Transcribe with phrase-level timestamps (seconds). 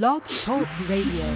[0.00, 1.26] Blog Talk Radio.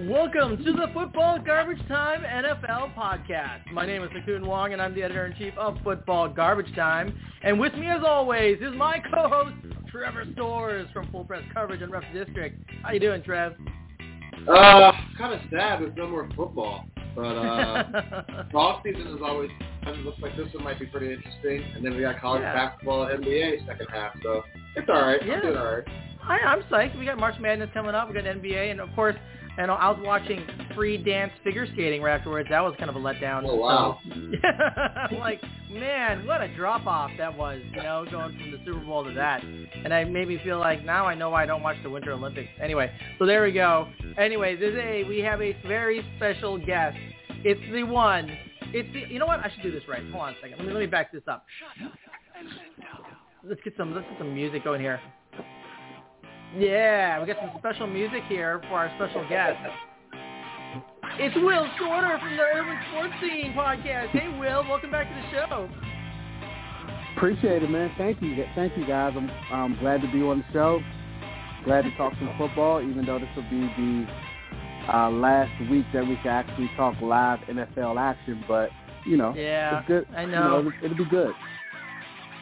[0.00, 3.70] Welcome to the Football Garbage Time NFL podcast.
[3.74, 7.14] My name is Ha Kung Wong, and I'm the editor-in-chief of Football Garbage Time.
[7.42, 9.56] And with me, as always, is my co-host,
[9.92, 12.58] Trevor Stores from Full Press Coverage and Ref District.
[12.82, 13.56] How you doing, Trev?
[14.48, 16.86] Uh, kind of sad There's no more football.
[17.14, 19.50] But uh, off season is always
[19.82, 21.62] kind of looks like this one might be pretty interesting.
[21.74, 22.54] And then we got college Yeah.
[22.54, 24.42] basketball, NBA second half, so
[24.76, 25.24] it's all right.
[25.24, 25.34] Yeah.
[25.34, 25.84] I'm doing all right.
[26.28, 26.98] I, I'm psyched.
[26.98, 28.08] We got March Madness coming up.
[28.08, 29.14] We got NBA, and of course,
[29.58, 32.48] and I was watching free dance figure skating right afterwards.
[32.50, 33.44] That was kind of a letdown.
[33.46, 33.98] Oh, wow.
[34.04, 35.18] So, mm.
[35.20, 37.60] like, man, what a drop off that was.
[37.72, 40.84] You know, going from the Super Bowl to that, and I made me feel like
[40.84, 42.50] now I know why I don't watch the Winter Olympics.
[42.62, 43.88] Anyway, so there we go.
[44.18, 46.96] Anyway, this a we have a very special guest.
[47.44, 48.30] It's the one.
[48.74, 49.12] It's the.
[49.12, 49.40] You know what?
[49.40, 50.02] I should do this right.
[50.10, 50.58] Hold on a second.
[50.58, 51.46] Let me let me back this up.
[53.44, 55.00] Let's get some let's get some music going here.
[56.54, 59.58] Yeah, we got some special music here for our special guest.
[61.18, 64.08] It's Will Shorter from the Urban Sports Scene podcast.
[64.10, 65.68] Hey, Will, welcome back to the show.
[67.16, 67.90] Appreciate it, man.
[67.98, 68.44] Thank you.
[68.54, 69.14] Thank you, guys.
[69.16, 70.80] I'm um, glad to be on the show.
[71.64, 74.06] Glad to talk some football, even though this will be the
[74.94, 78.44] uh, last week that we can actually talk live NFL action.
[78.46, 78.70] But,
[79.04, 80.06] you know, Yeah, it's good.
[80.14, 80.58] I You know.
[80.60, 81.32] it'll, it'll be good.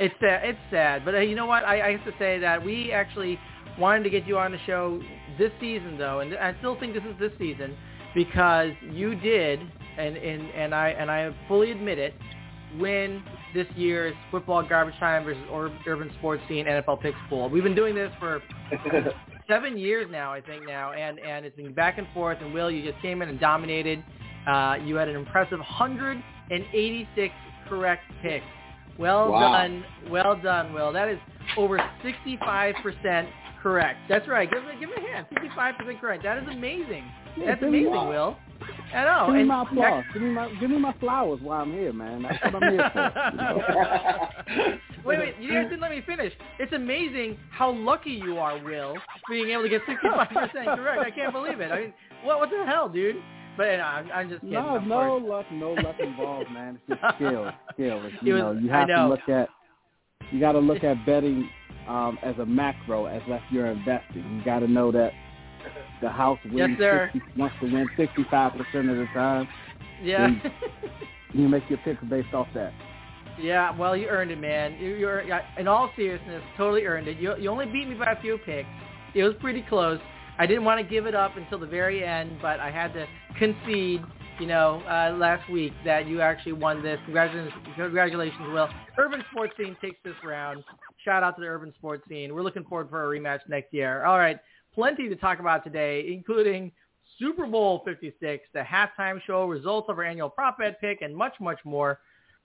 [0.00, 0.44] It's sad.
[0.44, 1.62] It's sad, but uh, you know what?
[1.64, 3.38] I, I have to say that we actually
[3.78, 5.00] wanted to get you on the show
[5.38, 7.76] this season, though, and I still think this is this season
[8.14, 9.60] because you did,
[9.98, 12.14] and and and I and I fully admit it,
[12.78, 13.22] win
[13.54, 17.48] this year's football garbage time versus Ur- urban sports scene NFL picks pool.
[17.48, 18.42] We've been doing this for
[19.48, 22.38] seven years now, I think now, and and it's been back and forth.
[22.40, 24.04] And Will, you just came in and dominated.
[24.46, 27.34] Uh, you had an impressive 186
[27.68, 28.44] correct picks.
[28.98, 29.52] Well Wow.
[29.52, 30.92] done, well done, Will.
[30.92, 31.18] That is
[31.56, 33.26] over 65%
[33.64, 33.98] correct.
[34.08, 34.48] That's right.
[34.48, 35.26] Give me give me a hand.
[35.34, 36.22] 65% correct.
[36.22, 37.04] That is amazing.
[37.36, 38.36] Yeah, That's amazing, Will.
[38.94, 39.24] I know.
[39.26, 40.04] Give me and my applause.
[40.12, 42.22] Give me my give me my flowers while I'm here, man.
[42.22, 44.52] That's what I'm here for.
[44.52, 45.34] you wait, wait.
[45.40, 46.32] You guys didn't let me finish.
[46.60, 48.94] It's amazing how lucky you are, Will,
[49.28, 50.30] being able to get 65%
[50.76, 51.00] correct.
[51.00, 51.72] I can't believe it.
[51.72, 53.16] I mean, what what the hell, dude?
[53.56, 54.54] But uh, I'm, I'm just kidding.
[54.54, 56.78] No, no luck, no luck involved, man.
[56.88, 58.02] It's just skill, skill.
[58.06, 58.96] It's, you was- know, you have know.
[58.96, 59.48] to look at,
[60.32, 61.48] you got to look at betting
[61.88, 64.24] um, as a macro, as if you're investing.
[64.38, 65.12] You got to know that
[66.02, 67.10] the house Yes, wins sir.
[67.12, 69.48] 60, wants to win 65 percent of the time.
[70.02, 70.28] Yeah.
[71.34, 72.72] You make your picks based off that.
[73.40, 74.74] Yeah, well, you earned it, man.
[74.74, 75.24] You, you're,
[75.58, 77.18] in all seriousness, totally earned it.
[77.18, 78.68] You, you only beat me by a few picks.
[79.14, 79.98] It was pretty close.
[80.38, 83.06] I didn't want to give it up until the very end, but I had to
[83.38, 84.02] concede,
[84.38, 86.98] you know, uh, last week that you actually won this.
[87.04, 88.68] Congratulations, congratulations, Will.
[88.98, 90.62] Urban Sports Scene takes this round.
[91.04, 92.34] Shout out to the Urban Sports Scene.
[92.34, 94.04] We're looking forward for a rematch next year.
[94.04, 94.38] All right,
[94.74, 96.72] plenty to talk about today, including
[97.18, 101.34] Super Bowl 56, the halftime show, results of our annual prop bet pick, and much,
[101.40, 102.00] much more.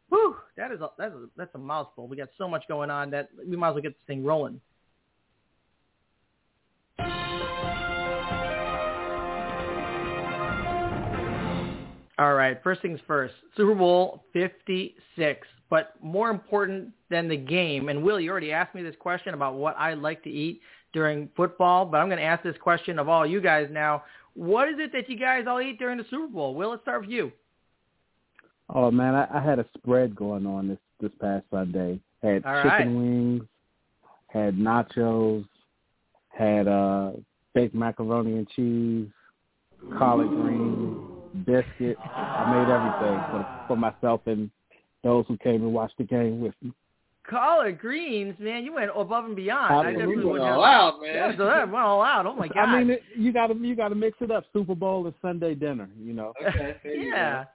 [0.10, 2.08] Whew, that is a, that's a, that's a mouthful.
[2.08, 4.60] We got so much going on that we might as well get this thing rolling.
[12.20, 13.34] All right, first things first.
[13.56, 15.48] Super Bowl 56.
[15.70, 19.56] But more important than the game, and Will, you already asked me this question about
[19.56, 20.62] what I like to eat
[20.94, 24.04] during football, but I'm going to ask this question of all you guys now.
[24.34, 26.56] What is it that you guys all eat during the Super Bowl?
[26.56, 27.32] Will, let's start with you.
[28.74, 32.00] Oh man, I, I had a spread going on this this past Sunday.
[32.22, 32.88] Had All chicken right.
[32.88, 33.44] wings,
[34.28, 35.46] had nachos,
[36.30, 37.12] had uh
[37.56, 39.08] baked macaroni and cheese,
[39.98, 40.98] collard greens,
[41.46, 41.98] biscuit.
[42.00, 44.52] I made everything for for myself and
[45.04, 46.74] those who came and watched the game with me.
[47.30, 49.72] Collard greens, man, you went above and beyond.
[49.72, 50.00] I Absolutely.
[50.00, 51.14] definitely You went all out, man.
[51.14, 52.26] Yeah, so that went all out.
[52.26, 52.58] Oh my god.
[52.70, 54.46] I mean, it, you got to you got to mix it up.
[54.52, 55.90] Super Bowl and Sunday dinner.
[56.00, 56.34] You know.
[56.44, 57.46] Okay, you yeah.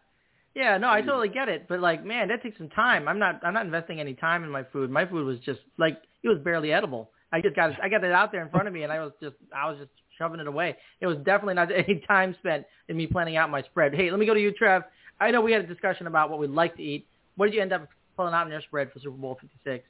[0.54, 3.08] Yeah, no, I totally get it, but like, man, that takes some time.
[3.08, 4.88] I'm not, I'm not investing any time in my food.
[4.88, 7.10] My food was just like, it was barely edible.
[7.32, 9.10] I just got, I got it out there in front of me, and I was
[9.20, 10.76] just, I was just shoving it away.
[11.00, 13.94] It was definitely not any time spent in me planning out my spread.
[13.94, 14.82] Hey, let me go to you, Trev.
[15.20, 17.08] I know we had a discussion about what we'd like to eat.
[17.36, 19.84] What did you end up pulling out in your spread for Super Bowl 56?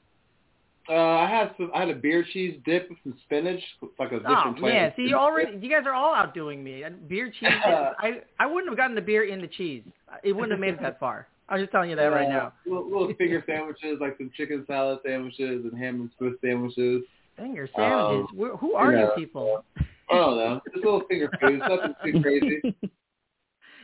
[0.87, 1.71] Uh, I had some.
[1.75, 3.61] I had a beer cheese dip with some spinach.
[3.99, 4.75] Like a Oh different flavor.
[4.75, 6.85] man, see, you already, you guys are all outdoing me.
[7.09, 9.83] Beer cheese, I, I wouldn't have gotten the beer in the cheese.
[10.23, 11.27] It wouldn't have made it that far.
[11.49, 12.53] I'm just telling you that right Uh, now.
[12.67, 17.03] Little, little finger sandwiches, like some chicken salad sandwiches and ham and Swiss sandwiches.
[17.37, 18.29] Finger sandwiches.
[18.31, 19.65] Um, Where, who are you you people?
[19.79, 20.61] I don't know.
[20.71, 21.61] Just a little finger food.
[21.61, 22.61] Nothing too crazy.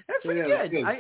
[0.08, 0.70] That's pretty Yeah, good.
[0.70, 0.84] good.
[0.84, 0.98] I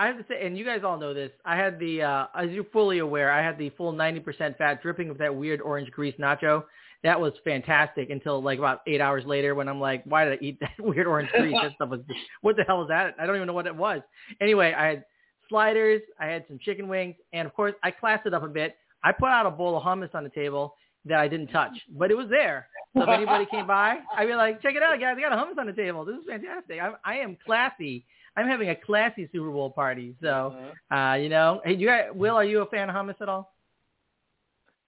[0.00, 1.30] I have to say, and you guys all know this.
[1.44, 5.10] I had the, uh, as you're fully aware, I had the full 90% fat dripping
[5.10, 6.64] with that weird orange grease nacho.
[7.04, 10.42] That was fantastic until like about eight hours later when I'm like, why did I
[10.42, 11.54] eat that weird orange grease?
[11.62, 12.00] That stuff was,
[12.40, 13.14] what the hell is that?
[13.20, 14.00] I don't even know what it was.
[14.40, 15.04] Anyway, I had
[15.50, 18.76] sliders, I had some chicken wings, and of course I classed it up a bit.
[19.04, 22.10] I put out a bowl of hummus on the table that I didn't touch, but
[22.10, 22.68] it was there.
[22.96, 25.14] So if anybody came by, I'd be like, check it out, guys.
[25.18, 26.06] I got a hummus on the table.
[26.06, 26.80] This is fantastic.
[26.80, 28.06] I'm, I am classy.
[28.36, 30.14] I'm having a classy Super Bowl party.
[30.22, 30.54] So,
[30.90, 33.54] uh, you know, hey, you guys, Will, are you a fan of hummus at all?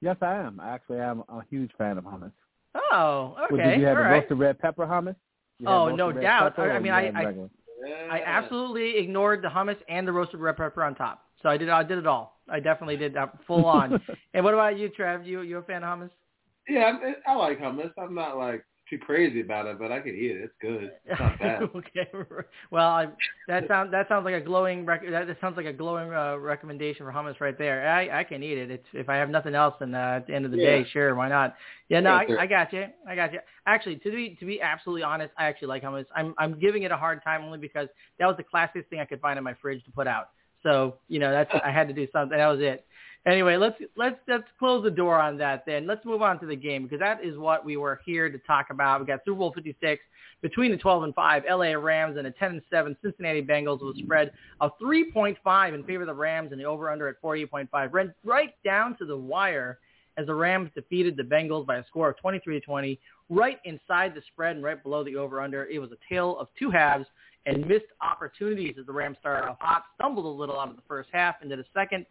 [0.00, 0.60] Yes, I am.
[0.60, 2.32] Actually, I actually am a huge fan of hummus.
[2.74, 3.70] Oh, Well, okay.
[3.72, 4.18] did you have all the right.
[4.20, 5.16] roasted red pepper hummus?
[5.66, 6.56] Oh, no doubt.
[6.56, 7.50] pepper, I- I mean, I- I- regular?
[8.10, 11.26] I absolutely ignored the hummus and the roasted red pepper on top.
[11.42, 12.40] So I did I did it all.
[12.48, 14.00] I definitely did that full on.
[14.34, 15.26] and what about you, Trev?
[15.26, 16.10] You you a fan of hummus?
[16.68, 16.96] Yeah,
[17.26, 17.90] I, I like hummus.
[17.98, 20.42] I'm not like too crazy about it, but I can eat it.
[20.44, 20.92] It's good.
[21.06, 21.62] It's not bad.
[21.76, 22.08] okay.
[22.70, 23.06] Well, I,
[23.48, 26.36] that sounds that sounds like a glowing rec- that that sounds like a glowing uh,
[26.36, 27.88] recommendation for hummus right there.
[27.88, 28.70] I I can eat it.
[28.70, 30.82] It's if I have nothing else, then uh, at the end of the Yeah.
[30.82, 31.56] day, sure, why not?
[31.88, 32.26] Yeah, no, I.
[32.38, 32.86] I got you.
[33.08, 33.40] I got you.
[33.66, 36.06] Actually, to be to be absolutely honest, I actually like hummus.
[36.14, 39.04] I'm I'm giving it a hard time only because that was the classiest thing I
[39.06, 40.28] could find in my fridge to put out.
[40.62, 42.38] So you know that's I had to do something.
[42.38, 42.86] That was it.
[43.24, 45.64] Anyway, let's let's let's close the door on that.
[45.64, 48.38] Then let's move on to the game because that is what we were here to
[48.38, 49.00] talk about.
[49.00, 50.02] We got Super Bowl 56
[50.40, 53.96] between the 12 and 5 LA Rams and a 10 and 7 Cincinnati Bengals with
[53.96, 57.92] a spread of 3.5 in favor of the Rams and the over under at 48.5.
[57.92, 59.78] Ran right down to the wire
[60.18, 62.98] as the Rams defeated the Bengals by a score of 23 to 20,
[63.30, 65.66] right inside the spread and right below the over under.
[65.66, 67.06] It was a tale of two halves
[67.46, 70.82] and missed opportunities as the Rams started off hot, stumbled a little out of the
[70.88, 72.04] first half into the second,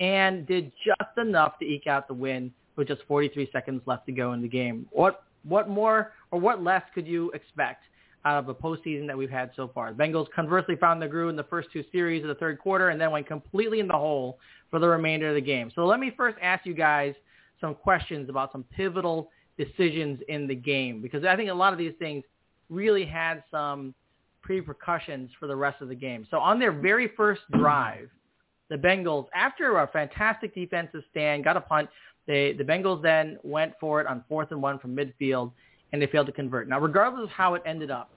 [0.00, 4.12] and did just enough to eke out the win with just 43 seconds left to
[4.12, 4.86] go in the game.
[4.90, 7.84] What what more or what less could you expect
[8.24, 9.92] out of a postseason that we've had so far?
[9.92, 12.90] The Bengals conversely found the groove in the first two series of the third quarter
[12.90, 14.38] and then went completely in the hole
[14.70, 15.70] for the remainder of the game.
[15.74, 17.14] So let me first ask you guys
[17.60, 21.78] some questions about some pivotal decisions in the game because I think a lot of
[21.78, 22.24] these things
[22.70, 23.94] really had some
[24.48, 26.26] repercussions for the rest of the game.
[26.30, 28.08] So on their very first drive,
[28.72, 31.90] the Bengals, after a fantastic defensive stand, got a punt.
[32.26, 35.52] They, the Bengals then went for it on fourth and one from midfield,
[35.92, 36.68] and they failed to convert.
[36.68, 38.08] Now, regardless of how it ended up,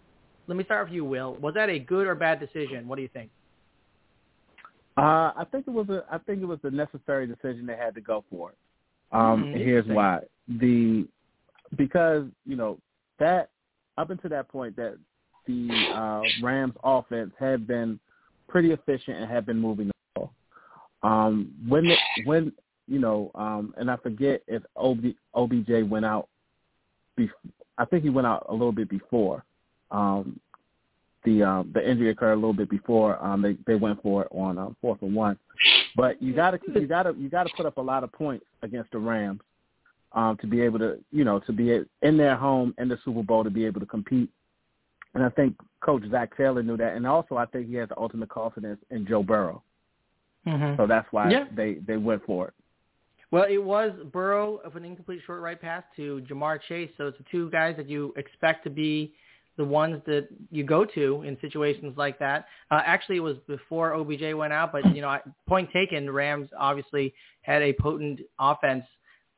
[0.48, 1.36] let me start with you, Will.
[1.42, 2.88] Was that a good or bad decision?
[2.88, 3.31] What do you think?
[4.98, 6.06] Uh, I think it was a.
[6.10, 8.58] I think it was a necessary decision they had to go for it.
[9.12, 11.06] Um, Hmm, here's why: the
[11.75, 12.80] because you know
[13.19, 13.50] that
[13.98, 14.98] up until that point that
[15.48, 18.00] the uh, Rams offense had been
[18.48, 19.92] pretty efficient and had been moving.
[21.06, 21.92] Um, when
[22.25, 22.52] when
[22.88, 25.06] you know, um, and I forget if OB,
[25.36, 26.28] OBJ went out.
[27.18, 27.30] Bef-
[27.78, 29.44] I think he went out a little bit before.
[29.92, 30.40] Um,
[31.24, 34.30] the um, the injury occurred a little bit before um, they they went for it
[34.31, 35.38] on um, fourth and one.
[35.96, 39.00] But you gotta you gotta you gotta put up a lot of points against the
[39.00, 39.42] Rams
[40.13, 43.22] um, to be able to you know to be in their home in the Super
[43.22, 44.30] Bowl to be able to compete.
[45.13, 47.98] And I think Coach Zac Taylor knew that, and also I think he has the
[47.98, 49.62] ultimate confidence in Joe Burrow.
[50.47, 50.81] Mm-hmm.
[50.81, 51.45] So that's why Yeah.
[51.56, 52.53] they they went for it.
[53.31, 56.92] Well, it was Burrow of an incomplete short right pass to Ja'Marr Chase.
[56.97, 59.13] So it's the two guys that you expect to be
[59.57, 62.45] the ones that you go to in situations like that.
[62.71, 65.17] Uh, actually, it was before OBJ went out, but you know,
[65.48, 66.10] point taken.
[66.10, 68.84] Rams obviously had a potent offense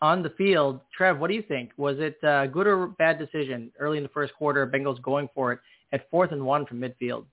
[0.02, 0.82] on the field.
[0.96, 1.72] Trev, what do you think?
[1.78, 4.66] Was it a good or bad decision early in the first quarter?
[4.68, 5.60] Bengals going for it
[5.94, 7.26] at fourth and one from midfield.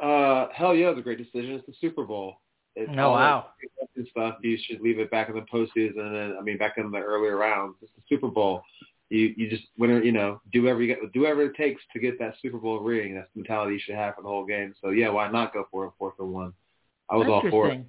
[0.00, 1.54] Uh, hell yeah, it was a great decision.
[1.54, 2.38] It's the Super Bowl.
[2.76, 3.46] It's Oh, all wow.
[3.96, 4.36] and stuff.
[4.42, 7.36] You should leave it back in the postseason, and I mean back in the earlier
[7.36, 7.76] rounds.
[7.82, 8.62] It's the Super Bowl.
[9.10, 10.02] You you just win.
[10.02, 12.80] You know, do whatever you get, do whatever it takes to get that Super Bowl
[12.80, 13.14] ring.
[13.14, 14.74] That's the mentality you should have for the whole game.
[14.82, 16.52] So yeah, why not go for it fourth and one?
[17.08, 17.84] I was all for it.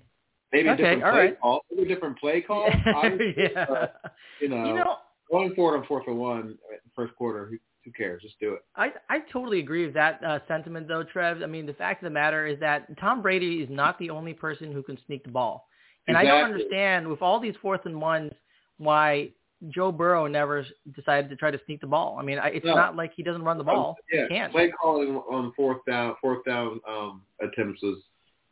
[0.52, 1.40] Maybe Okay, different all play right.
[1.42, 1.66] call.
[1.72, 2.70] Maybe different play call.
[2.70, 3.66] Yeah.
[3.68, 4.02] but,
[4.40, 4.98] you know, You know,
[5.32, 6.58] going for it on fourth and one,
[6.98, 7.52] uh, quarter.
[7.86, 8.22] Who, cares?
[8.24, 8.64] Just do it.
[8.76, 11.44] I I totally agree with that uh, sentiment, though, Trev.
[11.44, 14.34] I mean, the fact of the matter is that Tom Brady is not the only
[14.34, 15.68] person who can sneak the ball,
[16.08, 18.32] and I don't understand with all these fourth and ones
[18.78, 19.30] why
[19.70, 20.66] Joe Burrow never
[20.96, 22.18] decided to try to sneak the ball.
[22.20, 22.76] I mean, I, it's No.
[22.76, 23.98] not like he doesn't run the ball.
[24.12, 24.52] Yeah, He can't.
[24.52, 28.04] play calling on fourth down, fourth down um, attempts was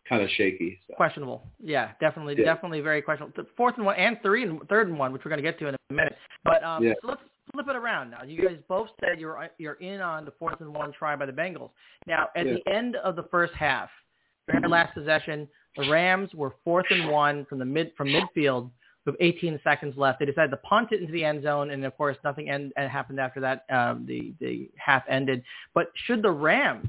[0.08, 0.80] kind of shaky.
[0.88, 0.94] So.
[0.96, 1.44] Questionable.
[1.60, 2.46] Yeah, definitely, Yeah.
[2.46, 3.34] definitely very questionable.
[3.36, 5.60] The Fourth and one and three and third and one, which we're going to get
[5.60, 6.16] to in a minute.
[6.44, 6.94] But um, Yeah.
[7.02, 7.22] so let's
[7.52, 8.24] flip it around now.
[8.24, 11.32] You guys both said you're you're in on the fourth and one try by the
[11.32, 11.72] Bengals.
[12.08, 12.54] Now, at Yeah.
[12.54, 13.90] the end of the first half,
[14.48, 15.48] during the last possession,
[15.78, 18.70] the Rams were fourth and one from the mid from midfield
[19.06, 20.20] with 18 seconds left.
[20.20, 23.20] They decided to punt it into the end zone, and of course, nothing end, happened
[23.20, 23.66] after that.
[23.70, 25.44] Um, the the half ended.
[25.74, 26.88] But should the Rams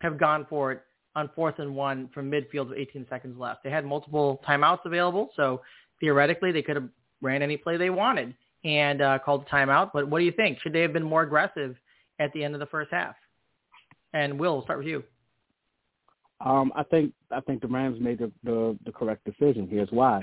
[0.00, 0.82] have gone for it
[1.14, 3.64] on fourth and one from midfield with 18 seconds left?
[3.64, 5.62] They had multiple timeouts available, so
[6.00, 6.88] theoretically they could have
[7.20, 8.34] ran any play they wanted
[8.64, 9.90] and uh, called a timeout.
[9.92, 10.60] But what do you think?
[10.60, 11.76] Should they have been more aggressive
[12.18, 13.14] at the end of the first half?
[14.12, 15.02] And Will, we'll start with you.
[16.44, 19.68] Um, I think I think the Rams made the, the, the correct decision.
[19.70, 20.20] Here's why: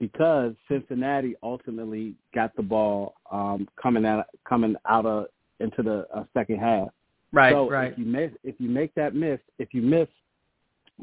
[0.00, 5.26] because Cincinnati ultimately got the ball um, coming out coming out of
[5.60, 6.88] into the uh, second half.
[7.32, 7.92] Right, so right.
[7.92, 10.08] If you miss, if you make that miss, if you miss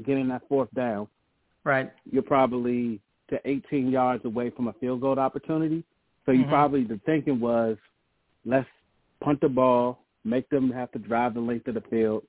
[0.06, 1.08] getting that fourth down,
[1.64, 3.00] right, you're probably
[3.30, 5.84] to 18 yards away from a field goal opportunity.
[6.26, 6.50] So you mm-hmm.
[6.50, 7.78] probably the thinking was,
[8.46, 8.68] let's
[9.24, 12.24] punt the ball, make them have to drive the length of the field,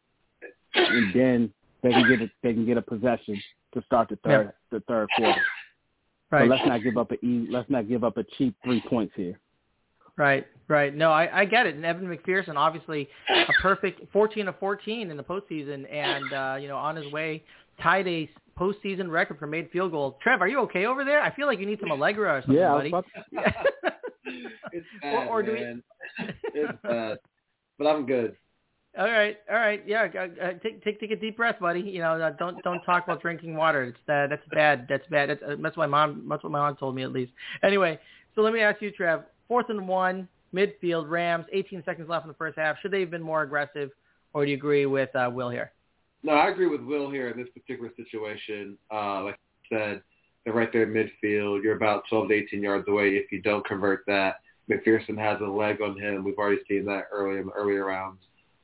[0.75, 3.41] and then they can get a, they can get a possession
[3.75, 5.41] to start the third the third quarter.
[6.31, 6.43] Right.
[6.43, 9.12] So let's not give up a e, let's not give up a cheap three points
[9.17, 9.38] here.
[10.17, 10.95] Right, right.
[10.95, 11.75] No, I, I get it.
[11.75, 16.69] And Evan McPherson, obviously a perfect 14 of 14 in the postseason, and uh, you
[16.69, 17.43] know on his way
[17.83, 18.28] tied a
[18.59, 20.14] postseason record for made field goals.
[20.23, 21.21] Trev, are you okay over there?
[21.21, 22.92] I feel like you need some Allegra or something, yeah, buddy.
[24.73, 25.83] it's bad, or, or do man.
[26.18, 26.25] We...
[26.54, 27.18] it's bad,
[27.78, 28.37] but I'm good.
[28.99, 30.06] All right, all right, yeah.
[30.06, 31.80] Uh, take take take a deep breath, buddy.
[31.80, 33.85] You know, uh, don't don't talk about drinking water.
[33.85, 34.87] It's uh, that's bad.
[34.88, 35.28] That's bad.
[35.28, 36.26] That's, uh, that's what my mom.
[36.30, 37.33] That's what my mom told me at least.
[37.62, 37.99] Anyway,
[38.35, 39.25] so let me ask you, Trev.
[39.49, 41.45] Fourth and one, midfield, Rams.
[41.52, 42.76] 18 seconds left in the first half.
[42.80, 43.90] Should they have been more aggressive,
[44.33, 45.73] or do you agree with uh, Will here?
[46.26, 48.76] No, I agree with Will here in this particular situation.
[48.92, 49.38] Uh, like
[49.71, 50.02] I said,
[50.45, 51.62] they're right there in midfield.
[51.62, 53.11] You're about 12 to 18 yards away.
[53.11, 56.25] If you don't convert that, McPherson has a leg on him.
[56.25, 58.18] We've already seen that earlier in the earlier rounds.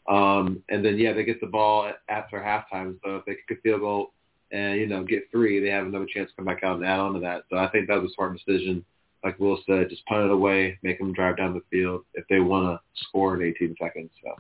[0.09, 2.99] Um, and then yeah, they get the ball after halftime.
[3.05, 4.13] So if they kick field goal
[4.51, 6.99] and you know get three, they have another chance to come back out and add
[6.99, 7.45] on to that.
[7.49, 8.85] So I think that was a smart decision.
[9.23, 12.41] Like Will said, just punt it away, make them drive down the field if they
[12.41, 14.11] want to score in 18 seconds.
[14.21, 14.35] So.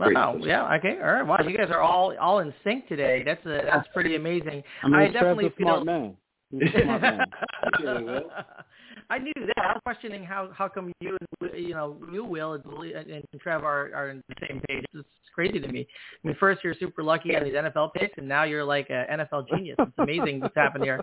[0.00, 0.36] Wow.
[0.40, 0.74] Yeah.
[0.76, 0.98] Okay.
[1.02, 1.26] All right.
[1.26, 1.38] Wow.
[1.46, 3.22] You guys are all all in sync today.
[3.24, 4.62] That's a that's pretty amazing.
[4.82, 5.82] I, mean, I definitely feel.
[5.82, 6.16] Smart man.
[6.72, 7.20] Smart man.
[9.10, 9.58] I knew that.
[9.58, 13.64] I was questioning how how come you and you know you will and, and Trev
[13.64, 14.84] are are on the same page.
[14.94, 15.86] It's crazy to me.
[16.24, 19.20] I mean, first you're super lucky on these NFL picks, and now you're like an
[19.20, 19.76] NFL genius.
[19.78, 21.00] It's amazing what's happened here.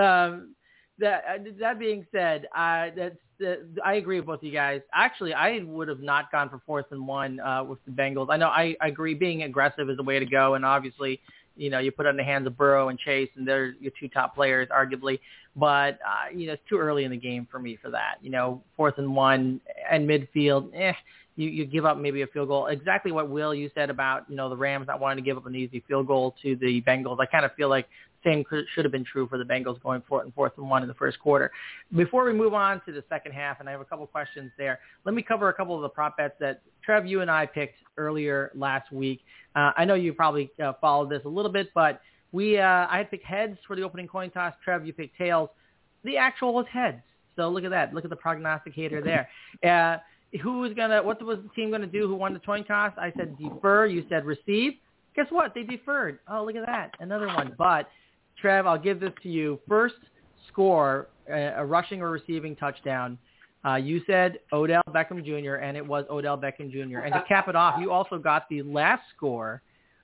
[0.00, 0.54] Um,
[0.98, 4.80] that uh, that being said, uh, that's uh, I agree with both of you guys.
[4.94, 8.28] Actually, I would have not gone for fourth and one uh, with the Bengals.
[8.30, 11.20] I know I, I agree being aggressive is the way to go, and obviously
[11.56, 13.92] you know, you put it in the hands of Burrow and Chase, and they're your
[13.98, 15.18] two top players, arguably.
[15.56, 18.16] But uh, you know, it's too early in the game for me for that.
[18.20, 19.60] You know, fourth and one
[19.90, 20.92] and midfield, eh,
[21.36, 22.66] you you give up maybe a field goal.
[22.66, 25.46] Exactly what Will you said about you know the Rams not wanting to give up
[25.46, 27.18] an easy field goal to the Bengals.
[27.20, 27.88] I kind of feel like
[28.26, 30.88] same should have been true for the Bengals going fourth and fourth and one in
[30.88, 31.50] the first quarter.
[31.94, 34.80] Before we move on to the second half, and I have a couple questions there,
[35.04, 37.78] let me cover a couple of the prop bets that Trev, you and I picked
[37.96, 39.20] earlier last week.
[39.54, 42.00] Uh, I know you probably uh, followed this a little bit, but
[42.32, 44.54] we uh, I had picked heads for the opening coin toss.
[44.64, 45.48] Trev, you picked tails.
[46.04, 47.02] The actual was heads.
[47.36, 47.94] So look at that.
[47.94, 49.28] Look at the prognosticator there.
[49.66, 49.96] Uh,
[50.42, 51.02] who was gonna?
[51.02, 52.06] What was the team gonna do?
[52.06, 52.92] Who won the coin toss?
[52.98, 53.86] I said defer.
[53.86, 54.74] You said receive.
[55.14, 55.54] Guess what?
[55.54, 56.18] They deferred.
[56.30, 56.90] Oh, look at that.
[57.00, 57.54] Another one.
[57.56, 57.88] But
[58.40, 59.58] Trev, I'll give this to you.
[59.68, 59.96] First
[60.48, 63.18] score, a rushing or receiving touchdown.
[63.64, 65.56] Uh, you said Odell Beckham Jr.
[65.56, 67.00] and it was Odell Beckham Jr.
[67.00, 69.60] And to cap it off, you also got the last score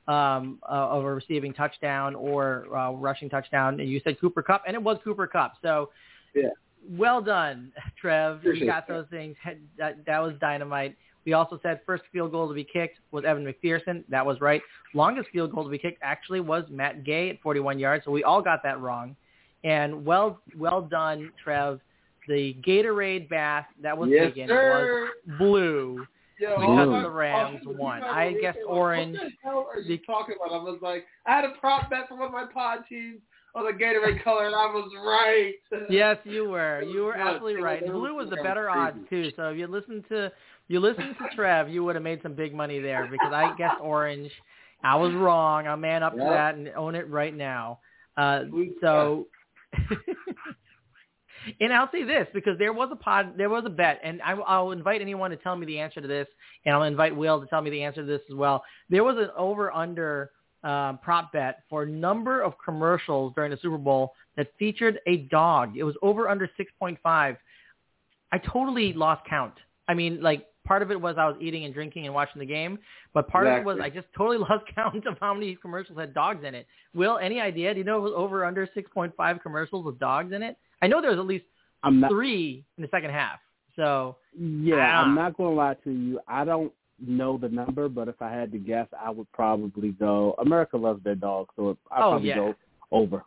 [0.08, 3.78] um, uh, of a receiving touchdown or uh, rushing touchdown.
[3.78, 5.54] And you said Cooper Kupp, and it was Cooper Kupp.
[5.62, 5.90] So,
[6.34, 6.48] yeah.
[6.90, 8.38] well done, Trev.
[8.38, 9.36] Appreciate you got those things.
[9.78, 10.96] That, that was dynamite.
[11.24, 14.04] We also said first field goal to be kicked was Evan McPherson.
[14.08, 14.60] That was right.
[14.94, 18.04] Longest field goal to be kicked actually was Matt Gay at 41 yards.
[18.04, 19.16] So we all got that wrong.
[19.64, 21.80] And well, well done, Trev.
[22.28, 26.06] The Gatorade bath that was yes, taken was blue.
[26.38, 27.02] Yo, because Blue.
[27.02, 28.02] the Rams won.
[28.02, 29.14] I guess orange.
[29.14, 30.52] What the hell are you talking about?
[30.52, 33.20] I was like, I had a prop bet for one of my pod teams
[33.54, 35.54] on the Gatorade color, and I was right.
[35.88, 36.82] Yes, you were.
[36.82, 37.84] You were absolutely right.
[37.84, 39.30] Blue was the better odds too.
[39.36, 40.32] So if you listen to
[40.72, 43.76] you listen to Trev, you would have made some big money there because I guessed
[43.80, 44.30] orange.
[44.82, 45.66] I was wrong.
[45.66, 47.80] I'll man up to that and own it right now.
[48.16, 48.44] Uh,
[48.80, 49.26] so,
[51.60, 54.32] and I'll say this because there was a pod, there was a bet, and I,
[54.32, 56.26] I'll invite anyone to tell me the answer to this,
[56.64, 58.64] and I'll invite Will to tell me the answer to this as well.
[58.88, 60.30] There was an over under
[60.64, 65.18] um, prop bet for a number of commercials during the Super Bowl that featured a
[65.30, 65.76] dog.
[65.76, 66.98] It was over under 6.5.
[67.04, 67.36] I
[68.38, 69.54] totally lost count.
[69.86, 72.46] I mean, like part of it was I was eating and drinking and watching the
[72.46, 72.78] game,
[73.14, 76.14] but part of it was I just totally lost count of how many commercials had
[76.14, 76.66] dogs in it.
[76.94, 77.72] Will, any idea?
[77.74, 80.56] Do you know it was over under 6.5 commercials with dogs in it?
[80.80, 81.44] I know there was at least
[81.84, 83.38] not, three in the second half.
[83.76, 85.02] So yeah, Ah.
[85.02, 86.20] I'm not going to lie to you.
[86.28, 86.72] I don't
[87.04, 90.34] know the number, but if I had to guess, I would probably go.
[90.38, 92.36] America loves their dogs, so I'd Oh, probably yeah.
[92.36, 92.54] go
[92.92, 93.24] over.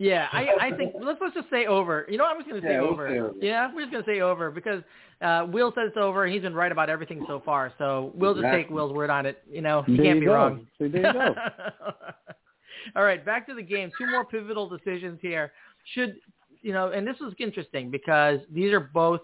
[0.00, 2.06] Yeah, I I think let's let's just say over.
[2.08, 2.24] You know.
[2.24, 3.06] I'm just gonna say Yeah, over.
[3.06, 3.32] over.
[3.40, 4.82] Yeah, we're just gonna say over because
[5.20, 6.24] uh, Will says it's over.
[6.24, 7.72] and He's been right about everything so far.
[7.78, 9.42] So we'll just take Will's word on it.
[9.48, 10.32] You know, he There can't be go.
[10.34, 10.66] wrong.
[10.78, 11.34] See, there you go.
[12.96, 13.90] All right, back to the game.
[13.98, 15.52] Two more pivotal decisions here.
[15.94, 16.16] Should
[16.62, 16.88] you know?
[16.92, 19.20] And this was interesting because these are both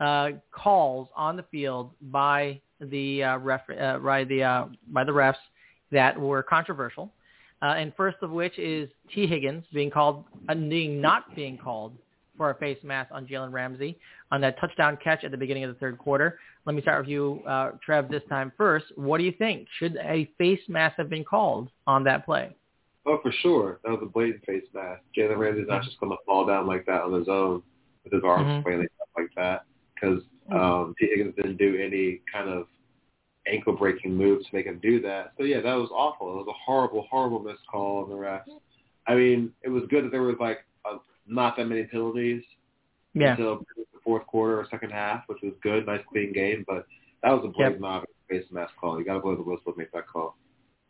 [0.00, 5.12] uh, calls on the field by the uh, ref, uh, by the uh, by the
[5.12, 5.34] refs
[5.90, 7.12] that were controversial.
[7.62, 11.96] Uh, and first of which is Tee Higgins being called, uh, being not being called
[12.36, 13.96] for a face mask on Jalen Ramsey
[14.32, 16.40] on that touchdown catch at the beginning of the third quarter.
[16.64, 18.86] Let me start with you, uh, Trev, this time first.
[18.96, 19.68] What do you think?
[19.78, 22.56] Should a face mask have been called on that play?
[23.06, 23.80] Oh, for sure.
[23.84, 25.02] That was a blatant face mask.
[25.16, 27.62] Jalen Ramsey's not just going to fall down like that on his own
[28.04, 28.62] with his arms Mhm.
[28.62, 29.64] flailing up like that
[29.94, 32.66] because um, Tee Higgins didn't do any kind of
[33.46, 35.32] ankle breaking moves to make him do that.
[35.38, 36.32] So yeah, that was awful.
[36.32, 38.44] It was a horrible, horrible missed call on the refs.
[39.06, 40.96] I mean, it was good that there was like a,
[41.26, 42.42] not that many penalties
[43.14, 43.32] Yeah.
[43.32, 46.64] until the fourth quarter or second half, which was good, nice clean game.
[46.66, 46.86] But
[47.22, 48.98] that was a blatant obvious face mask call.
[48.98, 50.36] You got to blow the whistle to make that call.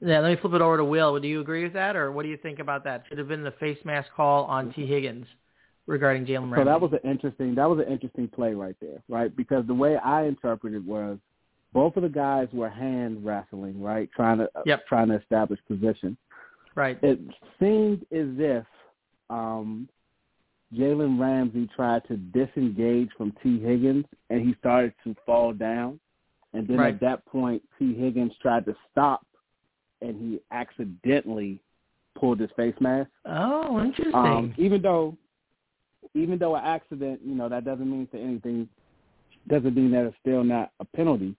[0.00, 1.18] Yeah, let me flip it over to Will.
[1.21, 3.04] Do you agree with that, or what do you think about that?
[3.09, 5.26] Should have been the face mask call on Tee Higgins
[5.87, 6.61] regarding Jalen Ramsey.
[6.61, 9.35] So that was an interesting that was an interesting play right there, right?
[9.35, 11.18] Because the way I interpreted was
[11.72, 14.10] both of the guys were hand wrestling, right?
[14.14, 14.86] Trying to Yep.
[14.86, 16.16] trying to establish position.
[16.74, 16.98] right.
[17.02, 17.18] It
[17.60, 18.66] seemed as if
[19.30, 19.88] um
[20.74, 26.00] Jalen Ramsey tried to disengage from Tee Higgins and he started to fall down.
[26.54, 26.94] And then Right.
[26.94, 29.26] at that point Tee Higgins tried to stop
[30.00, 31.60] and he accidentally
[32.14, 33.10] pulled his face mask.
[33.26, 34.14] Oh, interesting.
[34.14, 35.16] Um, even though,
[36.14, 38.68] even though an accident, you know, that doesn't mean to anything.
[39.48, 41.34] Doesn't mean that it's still not a penalty.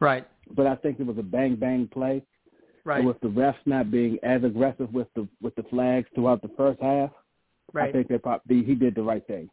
[0.00, 0.26] Right.
[0.56, 2.22] But I think it was a bang bang play.
[2.84, 2.98] Right.
[2.98, 6.50] And with the refs not being as aggressive with the with the flags throughout the
[6.56, 7.10] first half,
[7.72, 7.88] right.
[7.90, 9.50] I think they probably he did the right thing.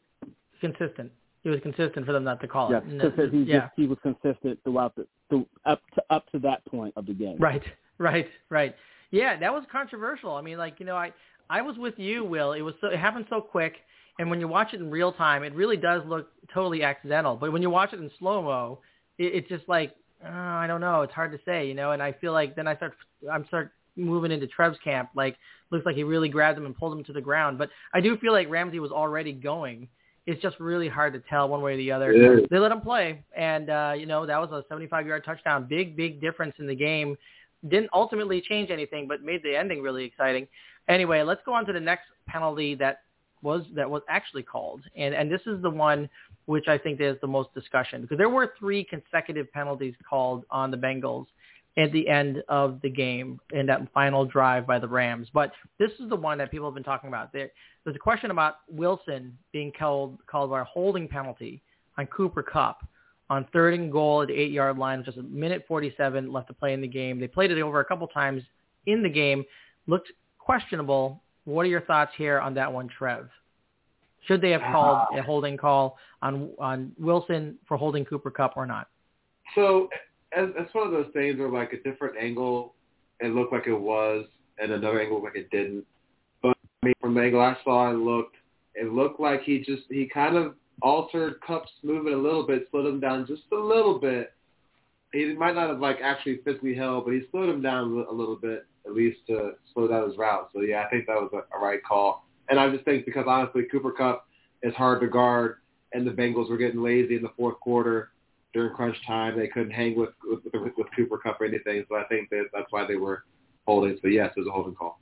[0.62, 1.12] consistent.
[1.44, 3.02] He was consistent for them not to call Yes, it.
[3.02, 3.60] Because he yeah.
[3.60, 7.14] just he was consistent throughout the through, up to up to that point of the
[7.14, 7.38] game.
[7.38, 7.62] Right,
[7.98, 8.76] right, right.
[9.12, 10.32] Yeah, that was controversial.
[10.34, 11.12] I mean, like you know, I
[11.50, 12.54] I was with you, Will.
[12.54, 13.76] It was so it happened so quick,
[14.18, 17.36] and when you watch it in real time, it really does look totally accidental.
[17.36, 18.80] But when you watch it in slow mo,
[19.18, 19.94] it, it's just like
[20.26, 21.02] uh, I don't know.
[21.02, 21.92] It's hard to say, you know.
[21.92, 22.94] And I feel like then I start
[23.32, 25.10] I'm start moving into Trev's camp.
[25.16, 25.38] Like
[25.72, 27.58] looks like he really grabbed him and pulled him to the ground.
[27.58, 29.88] But I do feel like Ramsey was already going.
[30.26, 32.12] It's just really hard to tell one way or the other.
[32.12, 32.48] Is.
[32.50, 35.68] They let him play, and uh, you know that was a 75-yard touchdown.
[35.70, 37.16] Big, big difference in the game.
[37.68, 40.48] Didn't ultimately change anything, but made the ending really exciting.
[40.88, 43.02] Anyway, let's go on to the next penalty that
[43.46, 46.10] was that was actually called, and and this is the one
[46.46, 50.72] which I think there's the most discussion because there were three consecutive penalties called on
[50.72, 51.28] the Bengals
[51.78, 55.28] at the end of the game in that final drive by the Rams.
[55.34, 57.34] But this is the one that people have been talking about.
[57.34, 57.50] There,
[57.84, 61.62] there's a question about Wilson being called called by a holding penalty
[61.98, 62.88] on Cooper Kupp
[63.30, 66.54] on third and goal at the eight yard line, just a minute 47 left to
[66.54, 67.20] play in the game.
[67.20, 68.44] They played it over a couple times
[68.86, 69.44] in the game.
[69.88, 71.24] Looked questionable.
[71.46, 73.30] What are your thoughts here on that one, Trev?
[74.28, 74.72] Should they have uh-huh.
[74.72, 78.90] called a holding call on on Wilson for holding Cooper Kupp or not?
[79.54, 79.90] So
[80.36, 82.74] as, it's one of those things where like a different angle,
[83.20, 84.26] it looked like it was,
[84.58, 85.86] and another angle like it didn't.
[86.42, 88.36] But I mean, from the angle I saw, it looked
[88.74, 92.88] it looked like he just he kind of altered Kupp's movement a little bit, slowed
[92.88, 94.34] him down just a little bit.
[95.16, 98.36] He might not have like actually physically held, but he slowed him down a little
[98.36, 100.50] bit at least to slow down his route.
[100.54, 102.26] So yeah, I think that was a, a right call.
[102.50, 104.28] And I just think because honestly, Cooper Kupp
[104.62, 105.58] is hard to guard,
[105.94, 108.12] and the Bengals were getting lazy in the fourth quarter
[108.54, 109.38] during crunch time.
[109.38, 111.84] They couldn't hang with with, with, with Cooper Kupp or anything.
[111.90, 113.24] So I think that that's why they were
[113.66, 113.98] holding.
[114.02, 115.00] So yes, it was a holding call.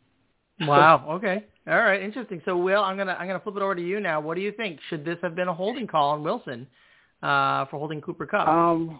[0.61, 1.05] Wow.
[1.09, 1.43] Okay.
[1.67, 2.01] All right.
[2.01, 2.41] Interesting.
[2.45, 4.21] So, Will, I'm gonna I'm gonna flip it over to you now.
[4.21, 4.79] What do you think?
[4.89, 6.67] Should this have been a holding call on Wilson
[7.21, 8.47] uh, for holding Cooper Kupp?
[8.47, 8.99] Um.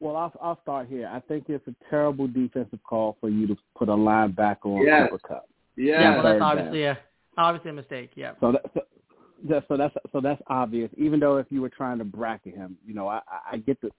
[0.00, 1.08] Well, I'll I'll start here.
[1.12, 5.10] I think it's a terrible defensive call for you to put a linebacker on Yes.
[5.10, 5.48] Cooper Kupp.
[5.76, 6.00] Yeah.
[6.00, 6.14] yeah.
[6.14, 6.42] Well, that's third down.
[6.58, 6.98] obviously a
[7.36, 8.10] obviously a mistake.
[8.16, 8.32] Yeah.
[8.40, 8.80] So that, so,
[9.48, 10.90] that- so that's so that's obvious.
[10.96, 13.78] Even though if you were trying to bracket him, you know, I, I- I get
[13.80, 13.90] the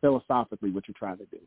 [0.00, 1.38] philosophically what you're trying to do.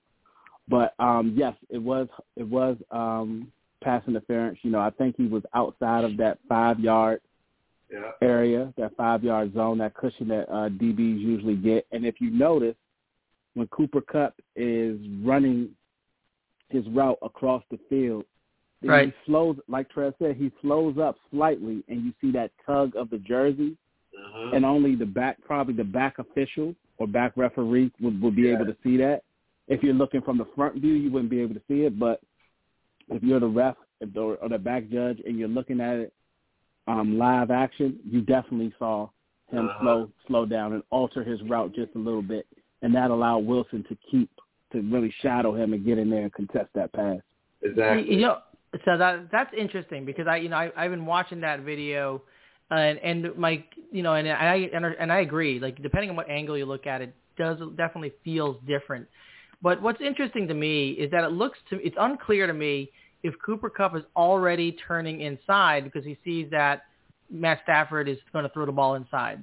[0.67, 3.51] But um, yes, it was it was um,
[3.83, 4.59] pass interference.
[4.61, 7.19] You know, I think he was outside of that five yard
[7.91, 8.11] yeah.
[8.21, 11.85] area, that five yard zone, that cushion that uh, DBs usually get.
[11.91, 12.75] And if you notice,
[13.55, 15.69] when Cooper Kupp is running
[16.69, 18.25] his route across the field,
[18.81, 19.07] Right.
[19.07, 23.09] he slows, like Trev said, he slows up slightly, and you see that tug of
[23.09, 23.77] the jersey.
[24.15, 24.51] Uh-huh.
[24.53, 28.53] and only the back, probably the back official or back referee would, would be Yeah.
[28.53, 29.23] able to see that.
[29.67, 31.97] If you're looking from the front view, you wouldn't be able to see it.
[31.97, 32.21] But
[33.09, 36.13] if you're the ref if or the back judge and you're looking at it
[36.87, 39.09] um, live action, you definitely saw
[39.49, 39.79] him Uh-huh.
[39.81, 42.45] slow slow down and alter his route just a little bit,
[42.83, 44.29] and that allowed Wilson to keep
[44.71, 47.17] to really shadow him and get in there and contest that pass.
[47.61, 48.13] exactly.
[48.15, 48.37] You know,
[48.85, 52.21] so that that's interesting because I, you know, I, I've been watching that video,
[52.69, 55.59] uh, and and my, you know, and I and, I- and I agree.
[55.59, 59.07] Like depending on what angle you look at, it does definitely feels different.
[59.61, 62.91] But what's interesting to me is that it looks to it's unclear to me
[63.23, 66.83] if Cooper Kupp is already turning inside because he sees that
[67.29, 69.41] Matt Stafford is going to throw the ball inside.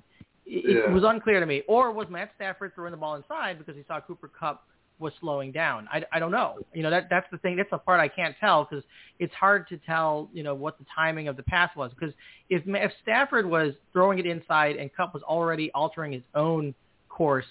[0.51, 0.93] It, Yeah.
[0.93, 1.63] was unclear to me.
[1.69, 4.67] Or was Matt Stafford throwing the ball inside because he saw Cooper Kupp
[4.99, 5.89] was slowing down?
[5.93, 6.59] I, I don't know.
[6.75, 7.57] You know that that's the thing.
[7.57, 8.85] That's the part I can't tell because
[9.19, 10.29] it's hard to tell.
[10.33, 12.15] You know what the timing of the pass was because
[12.49, 16.75] if if Stafford was throwing it inside and Kupp was already altering his own
[17.09, 17.47] course,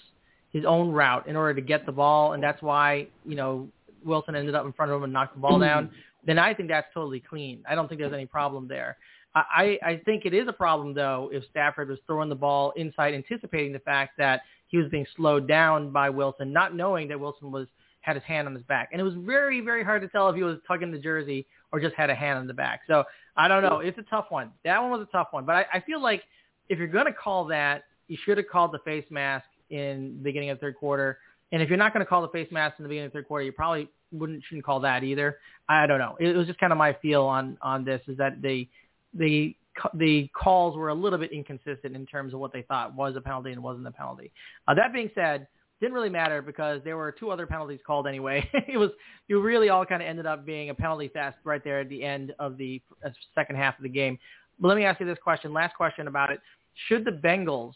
[0.52, 3.66] his own route in order to get the ball, and that's why you know
[4.04, 5.62] Wilson ended up in front of him and knocked the ball mm.
[5.62, 5.90] down,
[6.26, 7.64] then I think that's totally clean.
[7.68, 8.98] I don't think there's any problem there.
[9.34, 13.14] I, I think it is a problem though if Stafford was throwing the ball inside,
[13.14, 17.52] anticipating the fact that he was being slowed down by Wilson, not knowing that Wilson
[17.52, 17.68] was
[18.00, 20.36] had his hand on his back, and it was very very hard to tell if
[20.36, 22.80] he was tugging the jersey or just had a hand on the back.
[22.86, 23.04] So
[23.36, 23.78] I don't know.
[23.78, 24.50] It's a tough one.
[24.64, 26.22] That one was a tough one, but I, I feel like
[26.68, 30.24] if you're going to call that, you should have called the face mask in the
[30.24, 31.18] beginning of the third quarter.
[31.52, 33.18] And if you're not going to call the face mask in the beginning of the
[33.18, 35.38] third quarter, you probably wouldn't shouldn't call that either.
[35.68, 36.16] I don't know.
[36.18, 38.68] It was just kind of my feel on on this is that the
[39.14, 39.54] the
[39.94, 43.20] the calls were a little bit inconsistent in terms of what they thought was a
[43.20, 44.30] penalty and wasn't a penalty.
[44.68, 45.46] Uh, that being said,
[45.80, 48.48] didn't really matter because there were two other penalties called anyway.
[48.68, 48.90] it was
[49.28, 52.02] you really all kind of ended up being a penalty fest right there at the
[52.02, 54.18] end of the uh, second half of the game.
[54.58, 56.40] But let me ask you this question, last question about it:
[56.88, 57.72] Should the Bengals?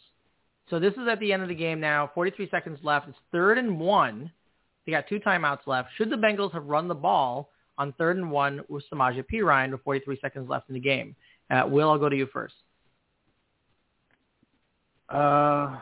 [0.70, 2.11] So this is at the end of the game now.
[2.14, 3.09] 43 seconds left.
[3.09, 4.31] It's third and one.
[4.85, 5.90] They got two timeouts left.
[5.97, 9.83] Should the Bengals have run the ball on third and one with Samaje Perine with
[9.83, 11.15] 43 seconds left in the game?
[11.51, 12.55] Uh, Will, I'll go to you first.
[15.09, 15.77] Uh,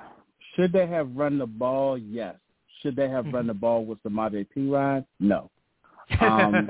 [0.55, 1.97] should they have run the ball?
[1.97, 2.37] Yes.
[2.83, 5.05] Should they have run the ball with Samaje Perine?
[5.21, 5.51] No.
[6.21, 6.69] Um,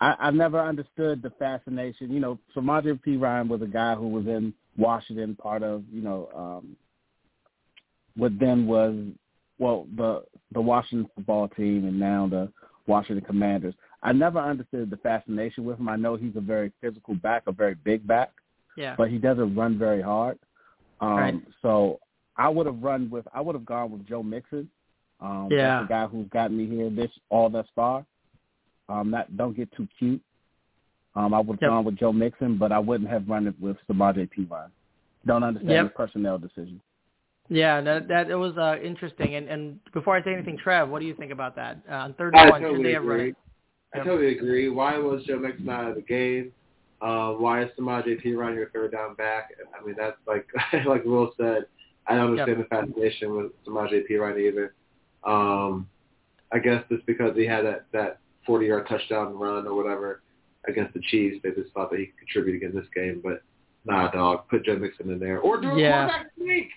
[0.00, 2.10] I, I never understood the fascination.
[2.10, 6.28] You know, Samaje Perine was a guy who was in Washington, part of you know
[6.34, 6.76] um,
[8.16, 8.96] what then was
[9.58, 12.50] well the the Washington football team, and now the
[12.86, 13.74] Washington Commanders.
[14.02, 15.88] I never understood the fascination with him.
[15.88, 18.30] I know he's a very physical back, a very big back,
[18.76, 18.94] yeah.
[18.96, 20.38] but he doesn't run very hard.
[21.00, 21.34] Um, Right.
[21.62, 22.00] So
[22.36, 24.70] I would have run with I would have gone with Joe Mixon.
[25.20, 25.80] Um, Yeah.
[25.80, 28.04] that's the guy who's gotten me here this all thus far.
[28.88, 30.22] Um, not don't get too cute.
[31.14, 31.70] Um, I would have Yep.
[31.70, 34.70] gone with Joe Mixon, but I wouldn't have run it with Samaje Perine.
[35.26, 35.84] Don't understand Yep.
[35.84, 36.80] the personnel decision.
[37.48, 39.34] Yeah, that that it was uh, interesting.
[39.34, 41.78] And and before I say anything, Trev, what do you think about that?
[41.90, 43.36] Uh, on third and one, should totally they have run it?
[43.94, 44.68] I totally agree.
[44.68, 46.52] Why was Joe Mixon out of the game?
[47.00, 49.50] Uh, why is Samaje Perine your third down back?
[49.78, 50.46] I mean, that's like
[50.86, 51.66] like Will said.
[52.06, 54.74] I don't understand the fascination with Samaje Perine either.
[55.24, 55.88] Um,
[56.52, 60.22] I guess it's because he had that that 40 yard touchdown run or whatever
[60.68, 61.38] against the Chiefs.
[61.42, 63.42] They just thought that he could contribute in this game, but
[63.84, 64.48] nah, dog.
[64.48, 66.06] Put Joe Mixon in there or do a Yeah.
[66.06, 66.68] quarterback sneak.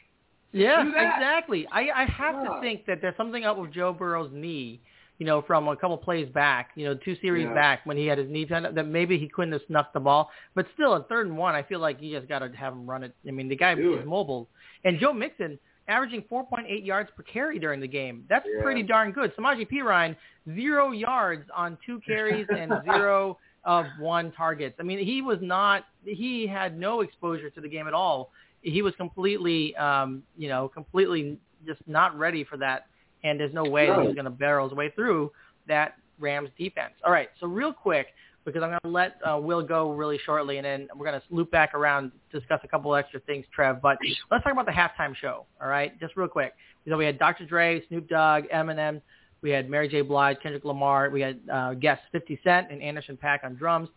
[0.52, 1.68] Yeah, exactly.
[1.72, 4.82] I, I have to think that there's something up with Joe Burrow's knee,
[5.24, 7.54] you know, from a couple plays back, you know, two series Yeah.
[7.54, 10.30] back when he had his knee up, that maybe he couldn't have snuffed the ball.
[10.54, 12.86] But still, at third and one, I feel like you just got to have him
[12.86, 13.16] run it.
[13.26, 14.06] I mean, the guy Do is it.
[14.06, 14.50] mobile.
[14.84, 15.58] And Joe Mixon
[15.88, 18.26] averaging 4.8 yards per carry during the game.
[18.28, 18.64] That's Yeah.
[18.64, 19.34] pretty darn good.
[19.38, 20.14] Samaje Perine,
[20.54, 24.76] zero yards on two carries and zero of one targets.
[24.78, 28.32] I mean, he was not, he had no exposure to the game at all.
[28.62, 32.88] He was completely, um, you know, completely just not ready for that.
[33.24, 35.32] And there's no way that he was going to barrel his way through
[35.68, 36.94] that Rams defense.
[37.06, 38.08] All right, so real quick,
[38.46, 41.26] because I'm going to let uh, Will go really shortly, and then we're going to
[41.30, 43.82] loop back around, discuss a couple extra things, Trev.
[43.82, 43.98] But
[44.30, 45.46] let's talk about the halftime show.
[45.62, 46.54] All right, just real quick.
[46.88, 47.46] So we had Dr.
[47.46, 49.02] Dre, Snoop Dogg, Eminem.
[49.42, 50.02] We had Mary J.
[50.02, 51.10] Blige, Kendrick Lamar.
[51.10, 53.90] We had uh, guests 50 Cent and Anderson .Paak on drums.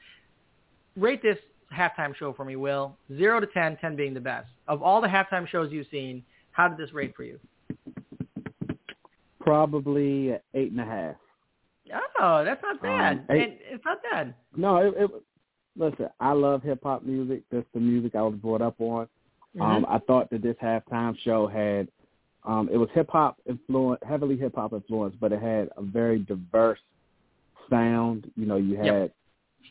[0.97, 1.39] Rate this
[1.77, 2.97] halftime show for me, Will.
[3.17, 4.49] Zero to 10, 10 being the best.
[4.69, 7.39] Of all the halftime shows you've seen, how did this rate for you?
[9.47, 11.15] Probably eight and a half.
[12.19, 13.19] Oh, that's not bad.
[13.31, 14.35] Um, eight- it's not bad.
[14.57, 15.11] No, it, it
[15.77, 16.09] listen.
[16.19, 17.43] I love hip hop music.
[17.53, 19.07] That's the music I was brought up on.
[19.57, 19.63] Mm-hmm.
[19.63, 21.87] Um, I thought that this halftime show had
[22.45, 26.19] um, it was hip hop influence, heavily hip hop influenced, but it had a very
[26.19, 26.81] diverse
[27.71, 28.29] sound.
[28.37, 29.15] You know, you had Yep.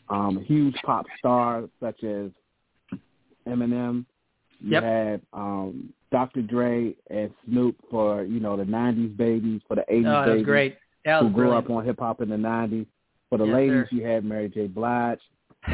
[0.08, 2.30] um, huge pop stars such as
[3.46, 4.06] Eminem,
[4.60, 4.82] You Yep.
[4.82, 6.42] had um, Dr.
[6.42, 10.76] Dre and Snoop for you know the '90s babies, for the '80s Oh, was babies
[11.20, 11.64] who grew brilliant.
[11.66, 12.86] up on hip hop in the '90s.
[13.28, 13.96] For the Yes, ladies, sir.
[13.96, 14.66] you had Mary J.
[14.68, 15.20] Blige.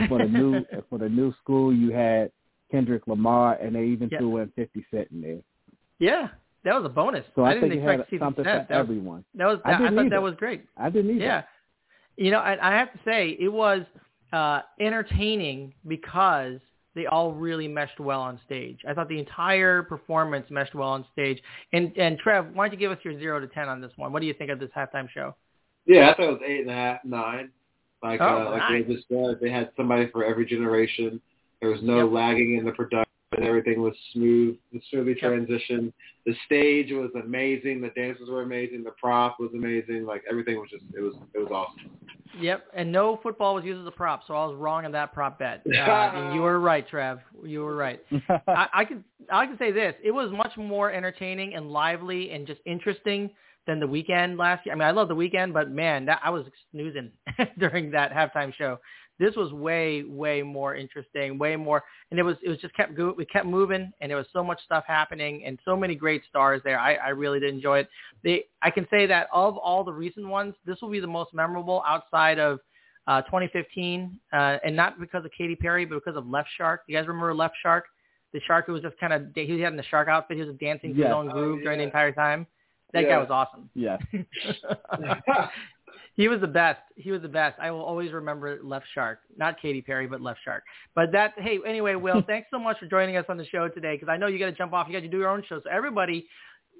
[0.09, 2.33] For the new for the new school, you had
[2.71, 4.19] Kendrick Lamar, and they even Yeah.
[4.19, 5.39] threw in 50 Cent in there.
[5.99, 6.29] Yeah,
[6.65, 7.25] that was a bonus.
[7.35, 8.67] So I, didn't think it expect had to see something that.
[8.69, 9.25] for That was, everyone.
[9.35, 10.11] that was I I, didn't thought either.
[10.17, 10.65] that was great.
[10.79, 11.25] I didn't either.
[11.25, 11.43] Yeah.
[12.17, 13.83] You know, I, I have to say it was
[14.33, 16.59] uh, entertaining because
[16.95, 18.81] they all really meshed well on stage.
[18.87, 21.43] I thought the entire performance meshed well on stage.
[21.73, 24.13] And and Trev, why don't you give us your zero to ten on this one?
[24.13, 25.35] What do you think of this halftime show?
[25.87, 27.51] Yeah, I thought it was eight and a half, nine.
[28.03, 28.85] Like Oh, uh, like nice.
[28.87, 31.21] they just said, they had somebody for every generation.
[31.61, 32.11] There was no Yep.
[32.13, 33.07] lagging in the production.
[33.39, 34.59] Everything was smooth,
[34.91, 35.23] smoothly Yep.
[35.23, 35.93] transitioned.
[36.27, 37.81] The stage was amazing.
[37.81, 38.85] The dances were amazing.
[38.85, 40.05] The prop was amazing.
[40.05, 41.82] Like everything was just it was it was awesome.
[42.43, 45.13] Yep, and no football was used as a prop, so I was wrong on that
[45.13, 45.63] prop bet.
[45.93, 47.19] Uh, and you were right, Trev.
[47.45, 48.01] You were right.
[48.49, 52.47] I, I can I can say this: it was much more entertaining and lively and
[52.47, 53.31] just interesting
[53.67, 54.75] than the Weeknd last year.
[54.75, 57.11] I mean, I love the Weeknd, but man, that I was snoozing
[57.59, 58.79] during that halftime show.
[59.23, 62.99] This was way way more interesting, way more, and it was it was just kept
[62.99, 66.61] we kept moving, and there was so much stuff happening, and so many great stars
[66.65, 66.77] there.
[66.77, 67.89] I, I really did enjoy it.
[68.25, 71.33] They I can say that of all the recent ones, this will be the most
[71.33, 72.59] memorable outside of
[73.07, 76.81] uh, 2015, uh, and not because of Katy Perry, but because of Left Shark.
[76.89, 77.85] You guys remember Left Shark?
[78.33, 80.37] The shark who was just kind of he was having the shark outfit.
[80.37, 82.45] He was dancing to his own groove Oh, during the entire time.
[82.93, 83.11] That Yeah.
[83.11, 83.71] guy was awesome.
[83.75, 84.03] yes.
[86.15, 86.81] he was the best.
[86.97, 87.59] He was the best.
[87.59, 90.63] I will always remember Left Shark, not Katy Perry, but Left Shark.
[90.95, 93.97] But that, hey, anyway, Will, thanks so much for joining us on the show today
[93.97, 94.87] because I know you got to jump off.
[94.89, 95.61] You got to do your own show.
[95.63, 96.27] So everybody,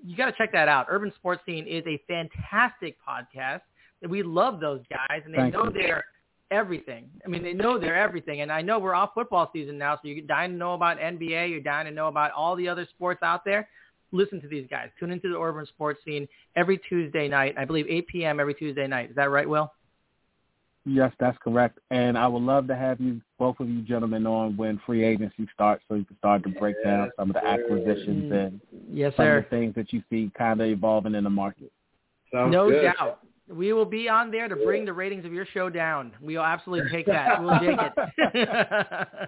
[0.05, 0.87] you got to check that out.
[0.89, 3.63] Urban Sports Scene is a fantastic podcast.
[4.07, 5.73] We love those guys, and they Thank know you.
[5.73, 6.05] they're
[6.51, 7.09] everything.
[7.25, 8.43] I mean, they know they're everything.
[8.43, 11.49] And I know we're off football season now, so you're dying to know about NBA.
[11.49, 13.69] You're dying to know about all the other sports out there.
[14.13, 14.91] Listen to these guys.
[15.01, 17.55] Tune into the Urban Sports Scene every Tuesday night.
[17.59, 18.41] I believe 8 p.m.
[18.41, 19.11] every Tuesday night.
[19.11, 19.73] Is that right, Will?
[20.85, 21.79] Yes, that's correct.
[21.91, 25.49] And I would love to have you, both of you gentlemen, on when free agency
[25.55, 27.63] starts so you can start to break down some of the Yes, sir.
[27.63, 28.61] acquisitions and
[28.93, 31.73] Yes, some of the things that you see kind of evolving in the market.
[32.33, 32.83] Sounds No good.
[32.83, 33.21] doubt.
[33.49, 36.13] We will be on there to bring the ratings of your show down.
[36.21, 37.43] We will absolutely take that.
[37.43, 37.79] We'll take
[38.35, 38.49] it.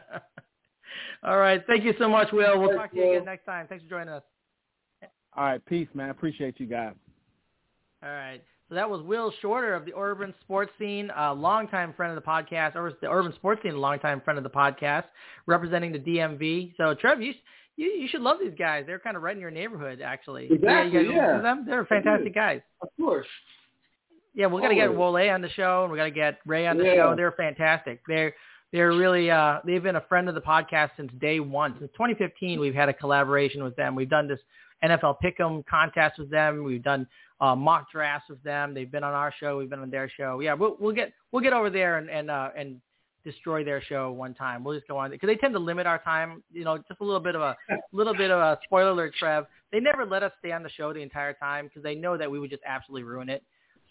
[1.25, 1.62] All right.
[1.66, 2.61] Thank you so much, Will.
[2.61, 3.66] We'll talk to you again next time.
[3.68, 4.23] Thanks for joining us.
[5.37, 6.11] All right, peace, man.
[6.11, 6.94] Appreciate you guys.
[8.03, 8.42] All right.
[8.68, 12.27] So that was Will Shorter of the Urban Sports Scene, a longtime friend of the
[12.29, 15.05] podcast, or the Urban Sports Scene, a longtime friend of the podcast,
[15.47, 16.75] representing the DMV.
[16.77, 17.35] So, Trev, you
[17.77, 18.85] you, you should love these guys.
[18.87, 20.49] They're kind of right in your neighborhood, actually.
[20.51, 21.37] Exactly, you yeah.
[21.37, 21.64] to them?
[21.66, 22.61] They're fantastic guys.
[22.81, 23.27] Of course.
[24.35, 24.99] Yeah, we got to get Always.
[24.99, 26.94] Wole on the show, and we got to get Ray on the Yeah.
[26.94, 27.14] show.
[27.16, 28.01] They're fantastic.
[28.09, 28.35] They're
[28.73, 31.77] they're really uh, they've been a friend of the podcast since day one.
[31.79, 33.94] Since 2015, we've had a collaboration with them.
[33.94, 34.40] We've done this
[34.85, 36.64] NFL Pick'em contest with them.
[36.64, 37.07] We've done
[37.40, 38.75] uh, mock drafts with them.
[38.75, 39.59] They've been on our show.
[39.59, 40.40] We've been on their show.
[40.40, 42.81] Yeah, we'll we'll get we'll get over there and and uh, and
[43.25, 44.62] destroy their show one time.
[44.62, 46.42] We'll just go on because they tend to limit our time.
[46.53, 47.57] You know, just a little bit of a
[47.92, 49.47] little bit of a spoiler alert, Trev.
[49.73, 52.31] They never let us stay on the show the entire time because they know that
[52.31, 53.42] we would just absolutely ruin it.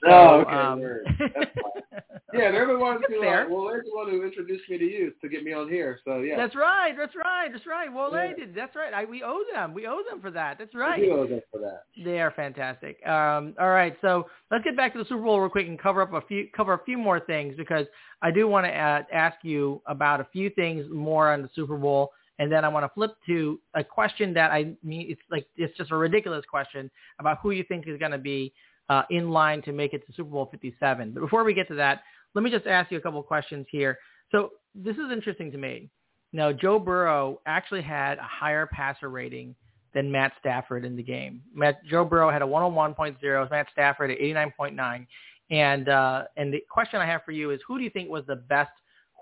[0.04, 1.06] So, Oh, okay, um, word.
[1.20, 2.02] That's fine.
[2.34, 3.18] Yeah, they're the ones who.
[3.24, 6.00] Uh, well, they're the one who introduced me to you to get me on here.
[6.04, 6.94] So yeah, That's right.
[6.98, 7.50] That's right.
[7.52, 7.94] That's right.
[7.94, 8.30] Well, Yeah.
[8.30, 8.56] they did.
[8.56, 8.92] That's right.
[8.92, 9.72] I, we owe them.
[9.72, 10.58] We owe them for that.
[10.58, 11.00] That's right.
[11.00, 11.84] do owe them for that.
[12.04, 13.06] They are fantastic.
[13.06, 16.02] Um, all right, so let's get back to the Super Bowl real quick and cover
[16.02, 17.86] up a few cover a few more things because
[18.24, 21.78] I do want to uh, ask you about a few things more on the Super
[21.78, 25.46] Bowl, and then I want to flip to a question that I mean it's like
[25.56, 26.90] it's just a ridiculous question
[27.20, 28.52] about who you think is going to be
[28.90, 31.12] uh, in line to make it to Super Bowl 57.
[31.12, 32.02] But before we get to that,
[32.36, 33.98] let me just ask you a couple of questions here.
[34.32, 35.90] So this is interesting to me.
[36.32, 39.56] Now, Joe Burrow actually had a higher passer rating
[39.94, 41.42] than Matt Stafford in the game.
[41.54, 45.06] Matt, Joe Burrow had a 101.0, Matt Stafford at 89.9.
[45.52, 48.26] And uh, and the question I have for you is, who do you think was
[48.26, 48.72] the best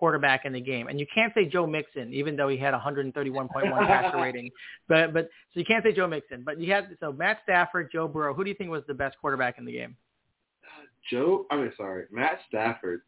[0.02, 0.88] quarterback in the game?
[0.88, 3.52] And you can't say Joe Mixon, even though he had 131.1
[3.88, 4.50] passer rating.
[4.90, 6.42] But but so you can't say Joe Mixon.
[6.44, 8.34] But you had so Matt Stafford, Joe Burrow.
[8.34, 9.96] Who do you think was the best quarterback in the game?
[11.10, 13.02] Joe, I mean, sorry, Matt Stafford.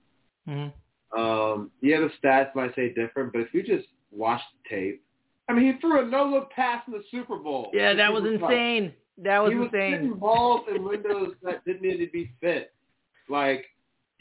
[0.48, 1.20] Mm-hmm.
[1.20, 5.04] Um, yeah, the stats might say different, but if you just watch the tape,
[5.50, 7.70] I mean, he threw a no-look pass in the Super Bowl.
[7.74, 8.34] Yeah, that was Bowl.
[8.34, 8.94] insane.
[9.18, 9.92] That was he was insane.
[9.92, 12.74] hitting balls in windows that didn't need to be fit.
[13.30, 13.66] Like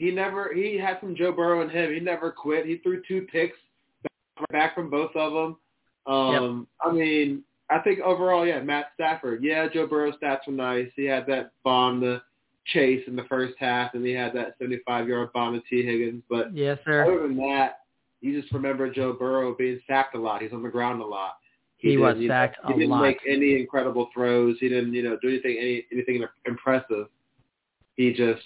[0.03, 1.93] he never, he had some Joe Burrow in him.
[1.93, 2.65] He never quit.
[2.65, 3.57] He threw two picks
[4.51, 5.57] back from both of them.
[6.05, 9.41] Um, I mean, I think overall, yeah, Matt Stafford.
[9.41, 10.89] Yeah, Joe Burrow's stats were nice.
[10.97, 12.21] He had that bomb to
[12.65, 16.21] Chase in the first half, and he had that 75-yard bomb to Tee Higgins.
[16.29, 17.03] But Yes, sir.
[17.03, 17.79] other than that,
[18.19, 20.41] you just remember Joe Burrow being sacked a lot.
[20.41, 21.35] He's on the ground a lot.
[21.77, 23.01] He, was didn't, you know, sacked he didn't lot.
[23.01, 24.57] make any incredible throws.
[24.59, 27.07] He didn't, you know, do anything any anything impressive.
[27.95, 28.41] He just,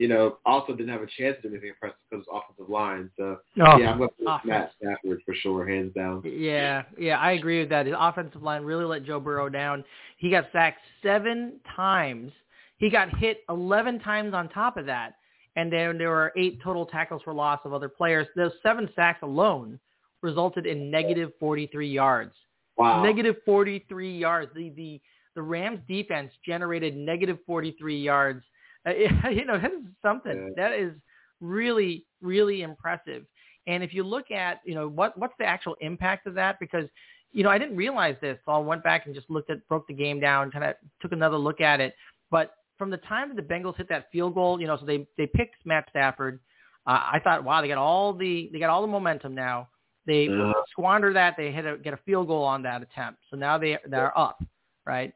[0.00, 2.70] you know, also didn't have a chance to do anything impressive because of his offensive
[2.72, 3.10] line.
[3.18, 4.46] So Oh, yeah, I'm going to offense.
[4.46, 6.22] Matt Stafford for sure, hands down.
[6.24, 7.84] Yeah, yeah, I agree with that.
[7.84, 9.84] His offensive line really let Joe Burrow down.
[10.16, 12.32] He got sacked seven times.
[12.78, 15.16] He got hit 11 times on top of that.
[15.56, 18.26] And then there were eight total tackles for loss of other players.
[18.34, 19.78] Those seven sacks alone
[20.22, 22.32] resulted in negative 43 yards.
[22.78, 23.02] Wow.
[23.02, 24.50] Negative 43 yards.
[24.54, 24.98] The, the,
[25.34, 28.42] the Rams defense generated negative 43 yards.
[28.86, 28.92] Uh,
[29.30, 30.52] you know, that something.
[30.56, 30.92] That is
[31.40, 33.24] really, really impressive.
[33.66, 36.58] And if you look at, you know, what what's the actual impact of that?
[36.60, 36.86] Because,
[37.32, 38.38] you know, I didn't realize this.
[38.44, 41.12] So I went back and just looked at, broke the game down, kind of took
[41.12, 41.94] another look at it.
[42.30, 45.06] But from the time that the Bengals hit that field goal, you know, so they
[45.16, 46.40] they picked Matt Stafford.
[46.86, 49.68] Uh, I thought, wow, they got all the they got all the momentum now.
[50.06, 50.52] They Yeah.
[50.70, 51.36] squander that.
[51.36, 53.20] They hit a, get a field goal on that attempt.
[53.30, 54.42] So now they they're up,
[54.86, 55.12] right?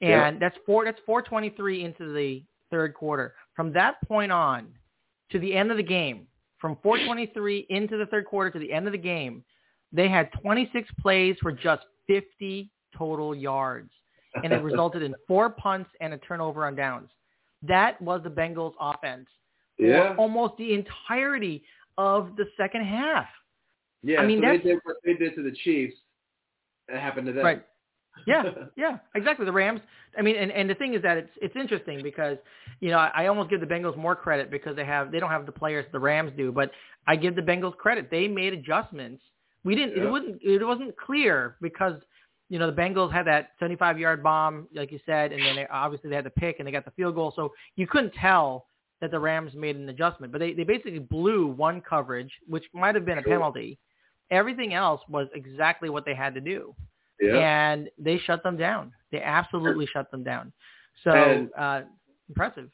[0.00, 0.38] And Yeah.
[0.38, 3.34] that's four that's 423 into the third quarter.
[3.58, 4.68] From that point on
[5.32, 8.86] to the end of the game, from 423 into the third quarter to the end
[8.86, 9.42] of the game,
[9.90, 13.90] they had 26 plays for just 50 total yards,
[14.44, 17.10] and it resulted in four punts and a turnover on downs.
[17.64, 19.26] That was the Bengals' offense
[19.76, 21.64] for almost the entirety
[21.96, 23.26] of the second half.
[24.04, 24.20] Yeah.
[24.20, 25.96] I mean, so they that's- did what they did to the Chiefs.
[26.86, 27.44] It happened to them.
[27.44, 27.64] Right.
[28.26, 28.42] Yeah,
[28.76, 29.44] yeah, exactly.
[29.44, 29.80] The Rams.
[30.16, 32.38] I mean, and, and the thing is that it's it's interesting because
[32.80, 35.30] you know I, I almost give the Bengals more credit because they have they don't
[35.30, 36.70] have the players the Rams do, but
[37.06, 38.10] I give the Bengals credit.
[38.10, 39.22] They made adjustments.
[39.64, 39.96] We didn't.
[39.96, 40.04] Yeah.
[40.04, 40.42] It wasn't.
[40.42, 42.00] It wasn't clear because
[42.48, 45.66] you know the Bengals had that 75 yard bomb, like you said, and then they,
[45.66, 48.66] obviously they had the pick and they got the field goal, so you couldn't tell
[49.00, 50.32] that the Rams made an adjustment.
[50.32, 53.78] But they they basically blew one coverage, which might have been a penalty.
[54.30, 56.74] Everything else was exactly what they had to do
[57.20, 57.70] Yeah.
[57.72, 58.92] and they shut them down.
[59.12, 60.52] They absolutely shut them down.
[61.04, 61.82] So And- uh,
[62.28, 62.70] impressive.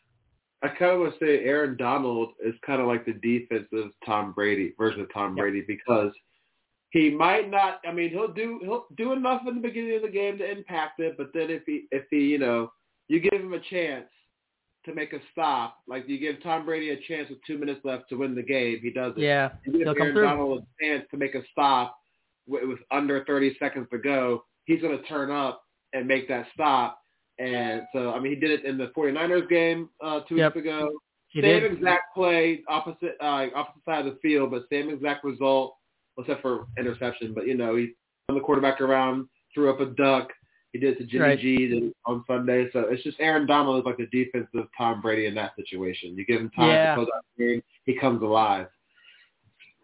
[0.62, 4.32] I kind of want to say Aaron Donald is kind of like the defensive Tom
[4.32, 5.42] Brady version of Tom Yep.
[5.42, 6.12] Brady because
[6.90, 7.80] he might not.
[7.86, 11.00] I mean, he'll do he'll do enough in the beginning of the game to impact
[11.00, 12.72] it, but then if he if he you know
[13.08, 14.06] you give him a chance
[14.86, 18.08] to make a stop, like you give Tom Brady a chance with two minutes left
[18.10, 19.22] to win the game, he does it.
[19.22, 20.14] Yeah, You give he'll Aaron.
[20.14, 21.98] Donald a chance to make a stop
[22.46, 24.44] with, was under 30 seconds to go.
[24.64, 26.98] He's going to turn up and make that stop.
[27.38, 30.54] And so, I mean, he did it in the 49ers game uh, two Yep.
[30.54, 30.90] weeks ago.
[31.28, 31.72] He same did.
[31.72, 35.74] exact play, opposite uh, opposite side of the field, but same exact result,
[36.16, 37.34] except for interception.
[37.34, 37.86] But you know, he
[38.28, 40.28] turned the quarterback around, threw up a duck.
[40.72, 41.38] He did it to Jimmy Right.
[41.38, 42.68] G on Sunday.
[42.72, 46.16] So it's just Aaron Donald is like the defensive Tom Brady in that situation.
[46.16, 46.90] You give him time Yeah.
[46.90, 48.68] to close out the game, he comes alive.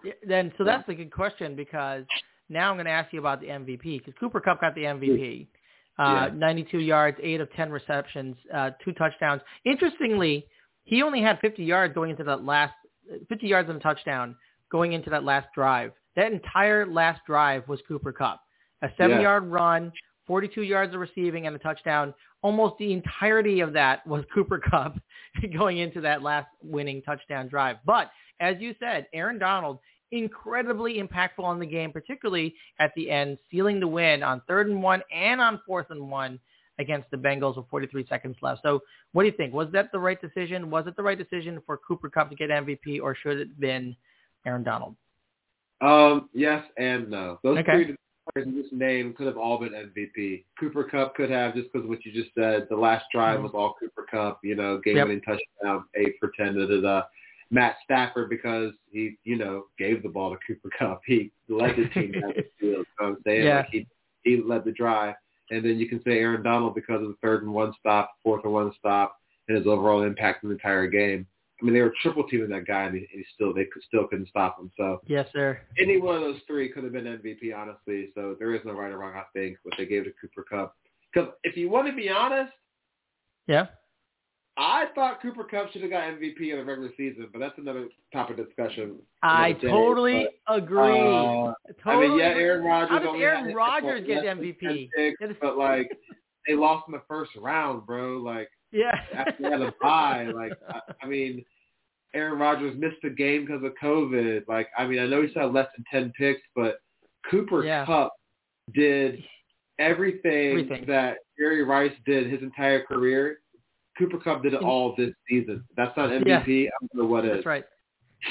[0.04, 2.04] Yeah, Then so that's a good question because
[2.50, 5.46] now I'm going to ask you about the MVP because Cooper Kupp got the MVP.
[5.98, 6.30] Uh, Yeah.
[6.34, 9.40] 92 yards, eight of 10 receptions, uh, two touchdowns.
[9.64, 10.46] Interestingly,
[10.84, 12.74] he only had 50 yards going into that last
[13.28, 14.36] 50 yards and a touchdown
[14.70, 15.92] going into that last drive.
[16.16, 18.40] That entire last drive was Cooper Kupp.
[18.82, 19.92] A seven-yard run,
[20.26, 22.14] 42 yards of receiving, and a touchdown.
[22.42, 24.98] Almost the entirety of that was Cooper Kupp
[25.52, 27.76] going into that last winning touchdown drive.
[27.84, 28.10] But
[28.40, 29.78] as you said, Aaron Donald
[30.12, 34.82] incredibly impactful on the game, particularly at the end, sealing the win on third and
[34.82, 36.38] one and on fourth and one
[36.78, 38.62] against the Bengals with 43 seconds left.
[38.62, 38.80] So
[39.12, 39.52] what do you think?
[39.52, 40.70] Was that the right decision?
[40.70, 43.60] Was it the right decision for Cooper Kupp to get MVP or should it have
[43.60, 43.94] been
[44.46, 44.96] Aaron Donald?
[45.82, 47.38] Um, yes and no.
[47.42, 47.72] Those Okay.
[47.84, 47.96] three
[48.32, 50.44] players you just named could have all been MVP.
[50.58, 52.66] Cooper Kupp could have just because what you just said.
[52.68, 53.44] The last drive Mhm.
[53.44, 54.44] was all Cooper Kupp.
[54.44, 56.54] You know, game-winning touchdown, eight for ten.
[56.58, 57.02] Da, da, da.
[57.50, 61.02] Matt Stafford because he, you know, gave the ball to Cooper Kupp.
[61.04, 62.86] He led the team down the field.
[62.98, 63.44] What I'm saying?
[63.44, 63.56] Yeah.
[63.58, 63.86] Like he
[64.22, 65.14] he led the drive.
[65.50, 68.44] And then you can say Aaron Donald because of the third and one stop, fourth
[68.44, 69.16] and one stop,
[69.48, 71.26] and his overall impact in the entire game.
[71.60, 74.06] I mean, they were triple teaming that guy, and he, he still they could, still
[74.06, 74.70] couldn't stop him.
[74.76, 75.60] So Yes, sir.
[75.78, 78.10] any one of those three could have been MVP, honestly.
[78.14, 80.76] So there is no right or wrong, I think, what they gave to Cooper Kupp.
[81.12, 82.53] Because if you want to be honest,
[83.46, 83.66] Yeah.
[84.61, 87.88] I thought Cooper Kupp should have got MVP in the regular season, but that's another
[88.12, 88.96] topic of discussion.
[89.22, 89.68] I day.
[89.68, 90.80] totally agree.
[90.90, 91.52] Uh,
[91.82, 92.24] totally I mean, yeah.
[92.26, 92.88] Aaron Rodgers.
[93.02, 94.61] How only Aaron Rodgers get MVP?
[94.61, 95.90] 10 picks, That is- but like
[96.46, 98.18] they lost in the first round, bro.
[98.18, 98.92] Like Yeah.
[99.14, 101.44] after they had a bye, like I, I mean,
[102.14, 104.46] Aaron Rodgers missed the game because of COVID.
[104.48, 106.80] Like I mean, I know he still had less than ten picks, but
[107.30, 107.86] Cooper Yeah.
[107.86, 108.12] Kupp
[108.74, 109.22] did
[109.78, 110.84] everything, Everything.
[110.86, 113.38] that Jerry Rice did his entire career.
[114.01, 115.64] Cooper Kupp did it all this season.
[115.76, 116.66] That's not MVP.
[116.66, 117.34] I don't know what is.
[117.34, 117.64] That's right.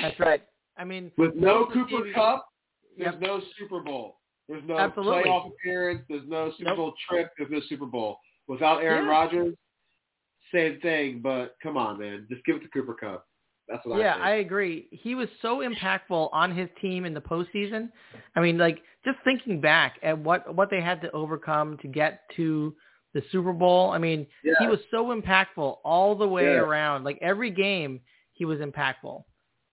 [0.02, 0.44] That's right.
[0.78, 2.46] I mean, With no Cooper Kupp,
[2.98, 3.22] there's Yep.
[3.22, 4.18] no Super Bowl.
[4.48, 5.24] There's no Absolutely.
[5.24, 6.02] playoff appearance.
[6.10, 6.78] There's no Super Nope.
[6.78, 7.32] Bowl trip.
[7.38, 8.18] There's no Super Bowl.
[8.48, 9.12] Without Aaron Yeah.
[9.12, 9.56] Rodgers,
[10.52, 11.20] same thing.
[11.22, 13.26] But come on, man, just give it to Cooper Kupp.
[13.68, 14.20] That's what Yeah, I think.
[14.26, 14.88] Yeah, I agree.
[14.92, 17.92] He was so impactful on his team in the postseason.
[18.36, 22.22] I mean, like just thinking back at what what they had to overcome to get
[22.38, 22.76] to
[23.14, 23.92] the Super Bowl.
[23.92, 24.28] I mean,
[24.60, 26.60] he was so impactful all the way Yeah.
[26.60, 27.04] around.
[27.04, 28.02] Like every game,
[28.34, 29.24] he was impactful.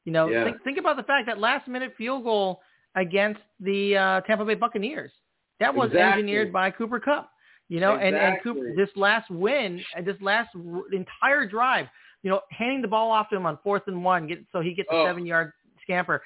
[0.05, 0.45] You know, Yeah.
[0.45, 2.63] think think about the fact that last minute field goal
[2.95, 5.13] against the uh, Tampa Bay Buccaneers
[5.61, 6.13] that was Exactly.
[6.23, 7.31] engineered by Cooper Kupp.
[7.69, 11.89] You know, and and Cooper, this last win and this last r- entire drive,
[12.23, 14.73] you know, handing the ball off to him on fourth and one, get so he
[14.73, 15.05] gets a Oh.
[15.07, 16.23] seven yard scamper,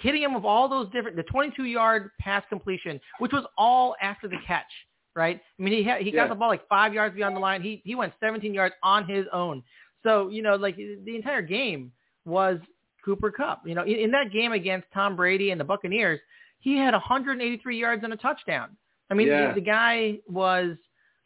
[0.00, 4.26] hitting him with all those different the 22 yard pass completion, which was all after
[4.26, 4.66] the catch,
[5.14, 5.40] right?
[5.58, 7.62] I mean, he had, he got the ball like five yards beyond the line.
[7.62, 9.62] He he went 17 yards on his own.
[10.02, 11.92] So you know, like the entire game
[12.24, 12.58] was
[13.04, 13.62] Cooper Kupp.
[13.66, 16.20] You know, in, in that game against Tom Brady and the Buccaneers,
[16.60, 18.76] he had 183 yards and a touchdown.
[19.10, 19.48] I mean, Yeah.
[19.48, 20.76] the, the guy was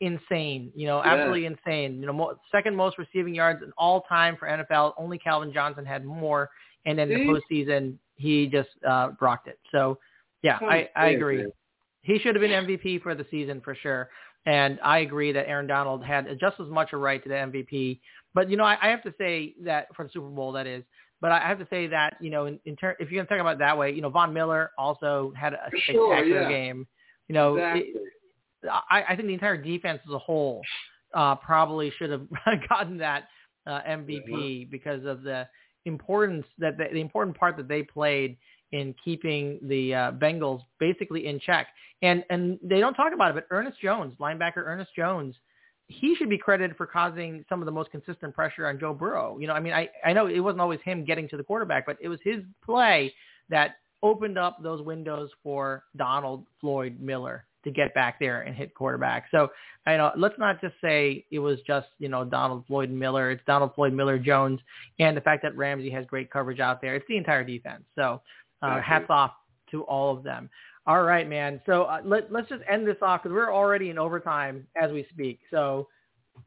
[0.00, 0.72] insane.
[0.74, 1.12] You know, Yeah.
[1.12, 2.00] absolutely insane.
[2.00, 4.94] You know, mo- second most receiving yards in all time for NFL.
[4.98, 6.50] Only Calvin Johnson had more,
[6.84, 7.14] and then See?
[7.14, 7.24] the
[7.64, 9.58] postseason he just uh, rocked it.
[9.70, 9.98] So,
[10.42, 11.38] yeah, I, I agree.
[11.38, 11.52] man.
[12.06, 14.08] He should have been MVP for the season for sure.
[14.46, 17.98] And I agree that Aaron Donald had just as much a right to the MVP.
[18.32, 20.84] But you know, I, I have to say that for the Super Bowl, that is.
[21.20, 23.40] But I have to say that you know, in, in ter- if you're gonna talk
[23.40, 26.48] about it that way, you know, Von Miller also had a For sure, spectacular yeah.
[26.48, 26.86] game.
[27.28, 27.80] You know, Exactly.
[27.82, 28.12] it-
[28.90, 30.62] I, I think the entire defense as a whole
[31.14, 32.26] uh, probably should have
[32.68, 33.24] gotten that
[33.66, 35.46] uh, MVP because of the
[35.84, 38.36] importance that the, the important part that they played
[38.72, 41.68] in keeping the uh, Bengals basically in check.
[42.02, 45.34] And and they don't talk about it, but Ernest Jones, linebacker Ernest Jones,
[45.88, 49.38] he should be credited for causing some of the most consistent pressure on Joe Burrow.
[49.38, 51.86] You know, I mean, I I know it wasn't always him getting to the quarterback,
[51.86, 53.14] but it was his play
[53.48, 58.74] that opened up those windows for Donald Floyd Miller to get back there and hit
[58.74, 59.24] quarterback.
[59.30, 59.48] So,
[59.86, 63.30] I know let's not just say it was just, you know, Donald Floyd Miller.
[63.30, 64.60] It's Donald Floyd Miller Jones
[64.98, 66.94] and the fact that Ramsey has great coverage out there.
[66.96, 67.84] It's the entire defense.
[67.94, 68.20] So,
[68.62, 69.32] uh, hats off
[69.70, 70.48] to all of them.
[70.86, 71.60] All right, man.
[71.66, 75.06] So uh, let, let's just end this off because we're already in overtime as we
[75.10, 75.40] speak.
[75.50, 75.88] So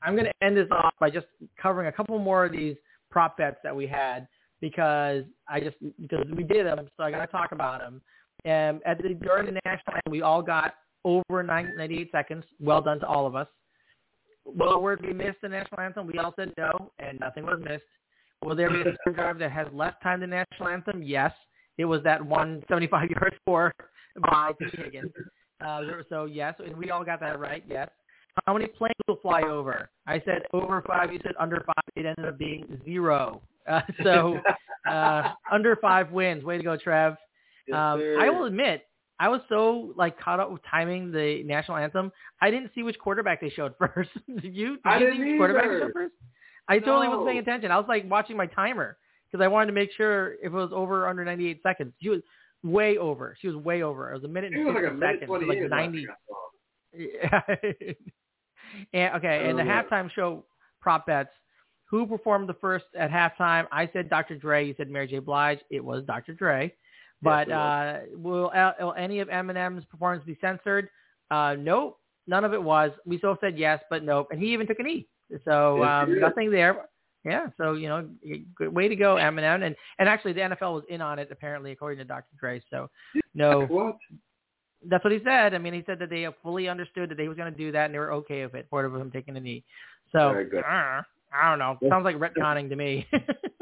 [0.02, 1.28] I'm going to end this off by just
[1.62, 2.76] covering a couple more of these
[3.12, 4.28] prop bets that we had
[4.62, 8.02] because I just because we did them, so I got to talk about them.
[8.46, 12.44] And at the during the national anthem, we all got over 90 98 seconds.
[12.60, 13.48] Well done to all of us.
[14.46, 16.08] Will word we missed the national anthem?
[16.08, 17.84] We all said no, and nothing was missed.
[18.44, 21.04] Will there be a drive that has less time than the national anthem?
[21.04, 21.32] Yes.
[21.80, 23.74] It was that 175 yard score
[24.22, 25.12] by Tee Higgins.
[25.66, 27.64] Uh, so yes, and we all got that right.
[27.68, 27.90] Yes.
[28.46, 29.90] How many planes will fly over?
[30.06, 31.12] I said over five.
[31.12, 31.84] You said under five.
[31.96, 33.42] It ended up being zero.
[33.68, 34.40] Uh, so
[34.90, 36.44] uh, under five wins.
[36.44, 37.14] Way to go, Trev.
[37.74, 38.18] Um.
[38.20, 38.84] I will admit,
[39.20, 42.12] I was so like caught up with timing the national anthem.
[42.42, 44.10] I didn't see which quarterback they showed first.
[44.42, 44.76] Did you?
[44.76, 46.14] Did I you didn't see which quarterback they showed first?
[46.68, 47.72] I totally wasn't paying attention.
[47.72, 48.98] I was like watching my timer
[49.32, 51.94] because I wanted to make sure if it was over under 98 seconds.
[52.02, 52.22] She was
[52.64, 53.36] way over.
[53.40, 54.12] She was way over.
[54.12, 55.28] It was a minute It and was 50 like a minute seconds.
[55.28, 56.08] twenty like 90.
[56.94, 57.94] Yeah.
[58.94, 60.46] And okay, and the Oh, halftime show
[60.80, 61.32] prop bets.
[61.90, 63.66] Who performed the first at halftime?
[63.72, 64.38] I said Dr.
[64.38, 64.68] Dre.
[64.68, 65.18] You said Mary J.
[65.20, 65.60] Blige.
[65.72, 66.34] It was Dr.
[66.36, 66.72] Dre.
[67.24, 70.88] But uh, will, uh, will any of Eminem's performance be censored?
[71.32, 72.92] Uh, nope, none of it was.
[73.06, 74.28] We still said yes, but nope.
[74.32, 75.08] And he even took an E.
[75.46, 76.86] So um, nothing there.
[77.26, 78.08] Yeah, so you know,
[78.56, 79.66] good way to go, Eminem.
[79.66, 82.30] And and actually, the NFL was in on it apparently, according to Dr.
[82.40, 82.62] Dre.
[82.70, 82.90] So
[83.36, 83.98] no, What?
[84.88, 85.54] that's what he said.
[85.54, 87.86] I mean, he said that they fully understood that they was going to do that
[87.86, 89.64] and they were okay with it, part of him taking a knee.
[90.14, 91.02] So uh,
[91.34, 91.78] I don't know.
[91.90, 93.08] Sounds like retconning to me.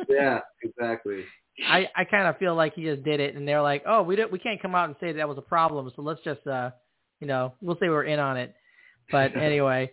[0.10, 1.26] Yeah, exactly.
[1.68, 4.16] I I kind of feel like he just did it, and they're like, oh, we
[4.16, 6.72] don't, we can't come out and say that was a problem, so let's just uh,
[7.20, 8.56] you know, we'll say we're in on it.
[9.12, 9.92] But anyway,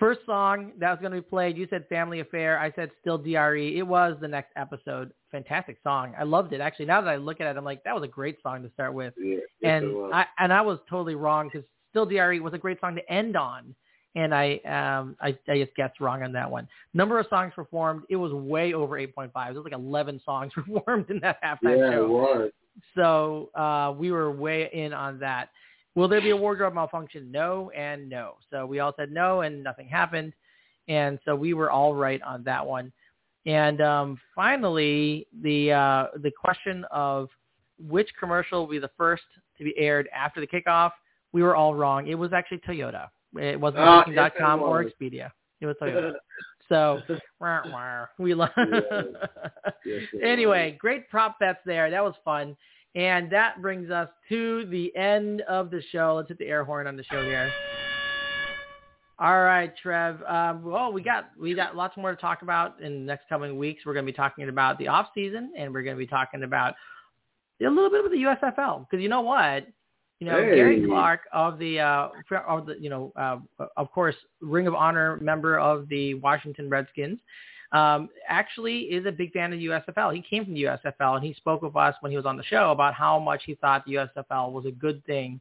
[0.00, 2.58] first song that was going to be played, you said Family Affair.
[2.58, 3.76] I said Still Dre.
[3.76, 5.12] It was the next episode.
[5.30, 6.14] Fantastic song.
[6.18, 6.60] I loved it.
[6.60, 8.70] Actually, now that I look at it, I'm like, that was a great song to
[8.72, 9.14] start with.
[9.16, 10.12] Yeah, and.
[10.12, 13.36] I and I was totally wrong because Still Dre was a great song to end
[13.36, 13.74] on,
[14.14, 16.68] and I um I, I just guessed wrong on that one.
[16.94, 19.30] Number of songs performed, it was way over 8.5.
[19.50, 22.04] It was like 11 songs performed in that halftime yeah, show.
[22.04, 22.50] it was.
[22.94, 25.50] So uh, we were way in on that.
[25.94, 27.30] Will there be a wardrobe malfunction?
[27.30, 28.34] No and no.
[28.50, 30.32] So we all said no, and nothing happened.
[30.88, 32.92] And so we were all right on that one.
[33.46, 37.28] And um, finally, the uh, the question of
[37.78, 39.22] which commercial will be the first
[39.58, 40.90] to be aired after the kickoff,
[41.32, 42.06] we were all wrong.
[42.06, 43.08] It was actually Toyota.
[43.36, 44.84] It wasn't Booking.com yes, it or.
[44.84, 45.30] Expedia.
[45.60, 46.12] It was Toyota.
[46.68, 47.00] So
[47.40, 48.50] wah, wah, we love.
[48.56, 51.90] Yes, it anyway, great prop bets there.
[51.90, 52.56] That was fun.
[52.94, 56.14] And that brings us to the end of the show.
[56.16, 57.50] Let's hit the air horn on the show here.
[59.20, 60.22] All right, Trev.
[60.22, 63.58] Um, well, we got we got lots more to talk about in the next coming
[63.58, 63.82] weeks.
[63.84, 66.42] We're going to be talking about the off season, and we're going to be talking
[66.42, 66.74] about
[67.60, 69.66] a little bit of the USFL because you know what,
[70.20, 70.54] you know Hey.
[70.54, 72.08] Gary Clark of the uh,
[72.48, 73.36] of the you know uh,
[73.76, 77.18] of course Ring of Honor member of the Washington Redskins
[77.72, 80.14] um, actually is a big fan of the USFL.
[80.14, 82.42] He came from the USFL and he spoke with us when he was on the
[82.42, 85.40] show about how much he thought the USFL was a good thing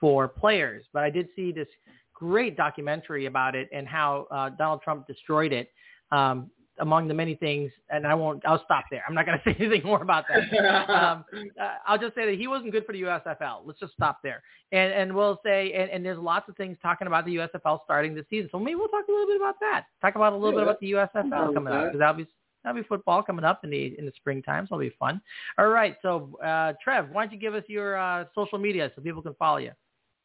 [0.00, 0.84] for players.
[0.92, 1.68] But I did see this
[2.14, 5.70] great documentary about it and how uh, Donald Trump destroyed it.
[6.10, 6.50] Um,
[6.80, 8.44] among the many things, and I won't.
[8.46, 9.02] I'll stop there.
[9.08, 10.88] I'm not going to say anything more about that.
[10.90, 11.24] um,
[11.60, 13.62] uh, I'll just say that he wasn't good for the USFL.
[13.64, 14.42] Let's just stop there.
[14.72, 18.14] And and we'll say, and, and there's lots of things talking about the USFL starting
[18.14, 18.48] this season.
[18.52, 19.86] So maybe we'll talk a little bit about that.
[20.00, 22.26] Talk about a little Yeah, bit about the USFL coming up because that'll be
[22.64, 24.66] that'll be football coming up in the in the springtime.
[24.68, 25.20] So it'll be fun.
[25.58, 25.96] All right.
[26.02, 29.34] So uh, Trev, why don't you give us your uh, social media so people can
[29.34, 29.72] follow you?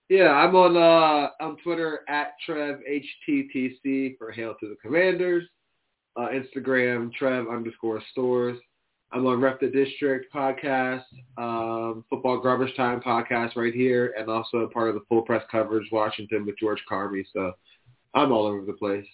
[0.10, 5.43] Yeah, I'm on uh on Twitter at Trev HTTC for Hail to the Commanders.
[6.16, 8.59] Uh, Instagram Trev underscore stores.
[9.11, 11.03] I'm on Rep the District podcast,
[11.38, 15.88] um, Football Garbage Time podcast right here, and also part of the Full Press Coverage
[15.91, 17.24] Washington with George Carmy.
[17.32, 17.53] So
[18.16, 19.05] I'm all over the place.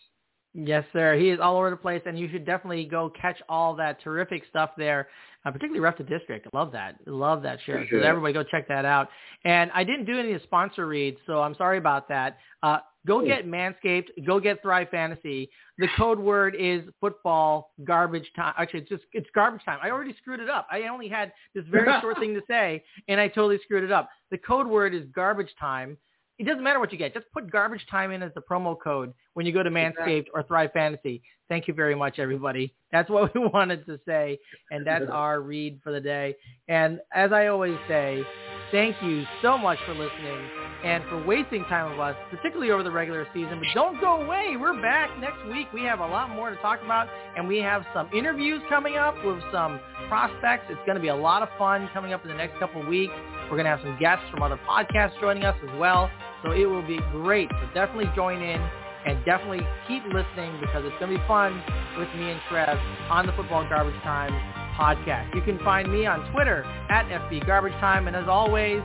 [0.54, 1.16] Yes, sir.
[1.16, 4.44] He is all over the place, and you should definitely go catch all that terrific
[4.50, 5.10] stuff there,
[5.46, 6.48] uh, particularly Rep the District.
[6.52, 6.96] I love that.
[7.06, 7.84] Love that show.
[7.92, 9.10] So everybody go check that out.
[9.46, 12.38] And I didn't do any sponsor reads, so I'm sorry about that.
[12.64, 13.38] Uh, go Yeah.
[13.42, 14.26] get Manscaped.
[14.26, 15.50] Go get Thrive Fantasy.
[15.78, 18.54] The code word is football garbage time.
[18.58, 19.80] Actually, it's just it's garbage time.
[19.82, 20.68] I already screwed it up.
[20.72, 24.10] I only had this very short thing to say, and I totally screwed it up.
[24.32, 25.98] The code word is garbage time.
[26.38, 27.14] It doesn't matter what you get.
[27.14, 30.42] Just put garbage time in as the promo code when you go to Manscaped or
[30.44, 31.22] Thrive Fantasy.
[31.50, 32.74] Thank you very much, everybody.
[32.94, 34.40] That's what we wanted to say,
[34.72, 36.36] and that's our read for the day.
[36.70, 38.24] And as I always say,
[38.72, 42.92] thank you so much for listening and for wasting time with us, particularly over the
[42.92, 43.60] regular season.
[43.60, 44.56] But don't go away.
[44.60, 45.68] We're back next week.
[45.74, 49.16] We have a lot more to talk about, and we have some interviews coming up
[49.26, 50.66] with some prospects.
[50.70, 52.88] It's going to be a lot of fun coming up in the next couple of
[52.88, 53.14] weeks.
[53.46, 56.10] We're going to have some guests from other podcasts joining us as well.
[56.44, 57.50] So it will be great.
[57.50, 58.62] So definitely join in
[59.06, 61.62] and definitely keep listening because it's going to be fun
[61.98, 62.78] with me and Trev
[63.10, 64.32] on the Football Garbage Time
[64.80, 65.34] podcast.
[65.36, 68.08] You can find me on Twitter at FB Garbage Time.
[68.08, 68.82] And as always,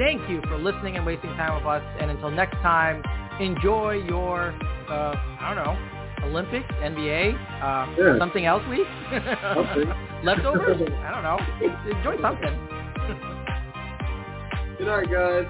[0.00, 1.82] thank you for listening and wasting time with us.
[2.00, 3.02] And until next time,
[3.38, 4.50] enjoy your,
[4.88, 5.76] uh, I don't know,
[6.28, 7.32] Olympics, NBA,
[7.62, 8.18] uh, Yeah.
[8.18, 8.86] something else week?
[9.54, 9.92] Something.
[10.24, 10.80] Leftovers?
[11.04, 11.38] I don't know.
[11.96, 12.54] Enjoy something.
[14.78, 15.46] Good night, guys.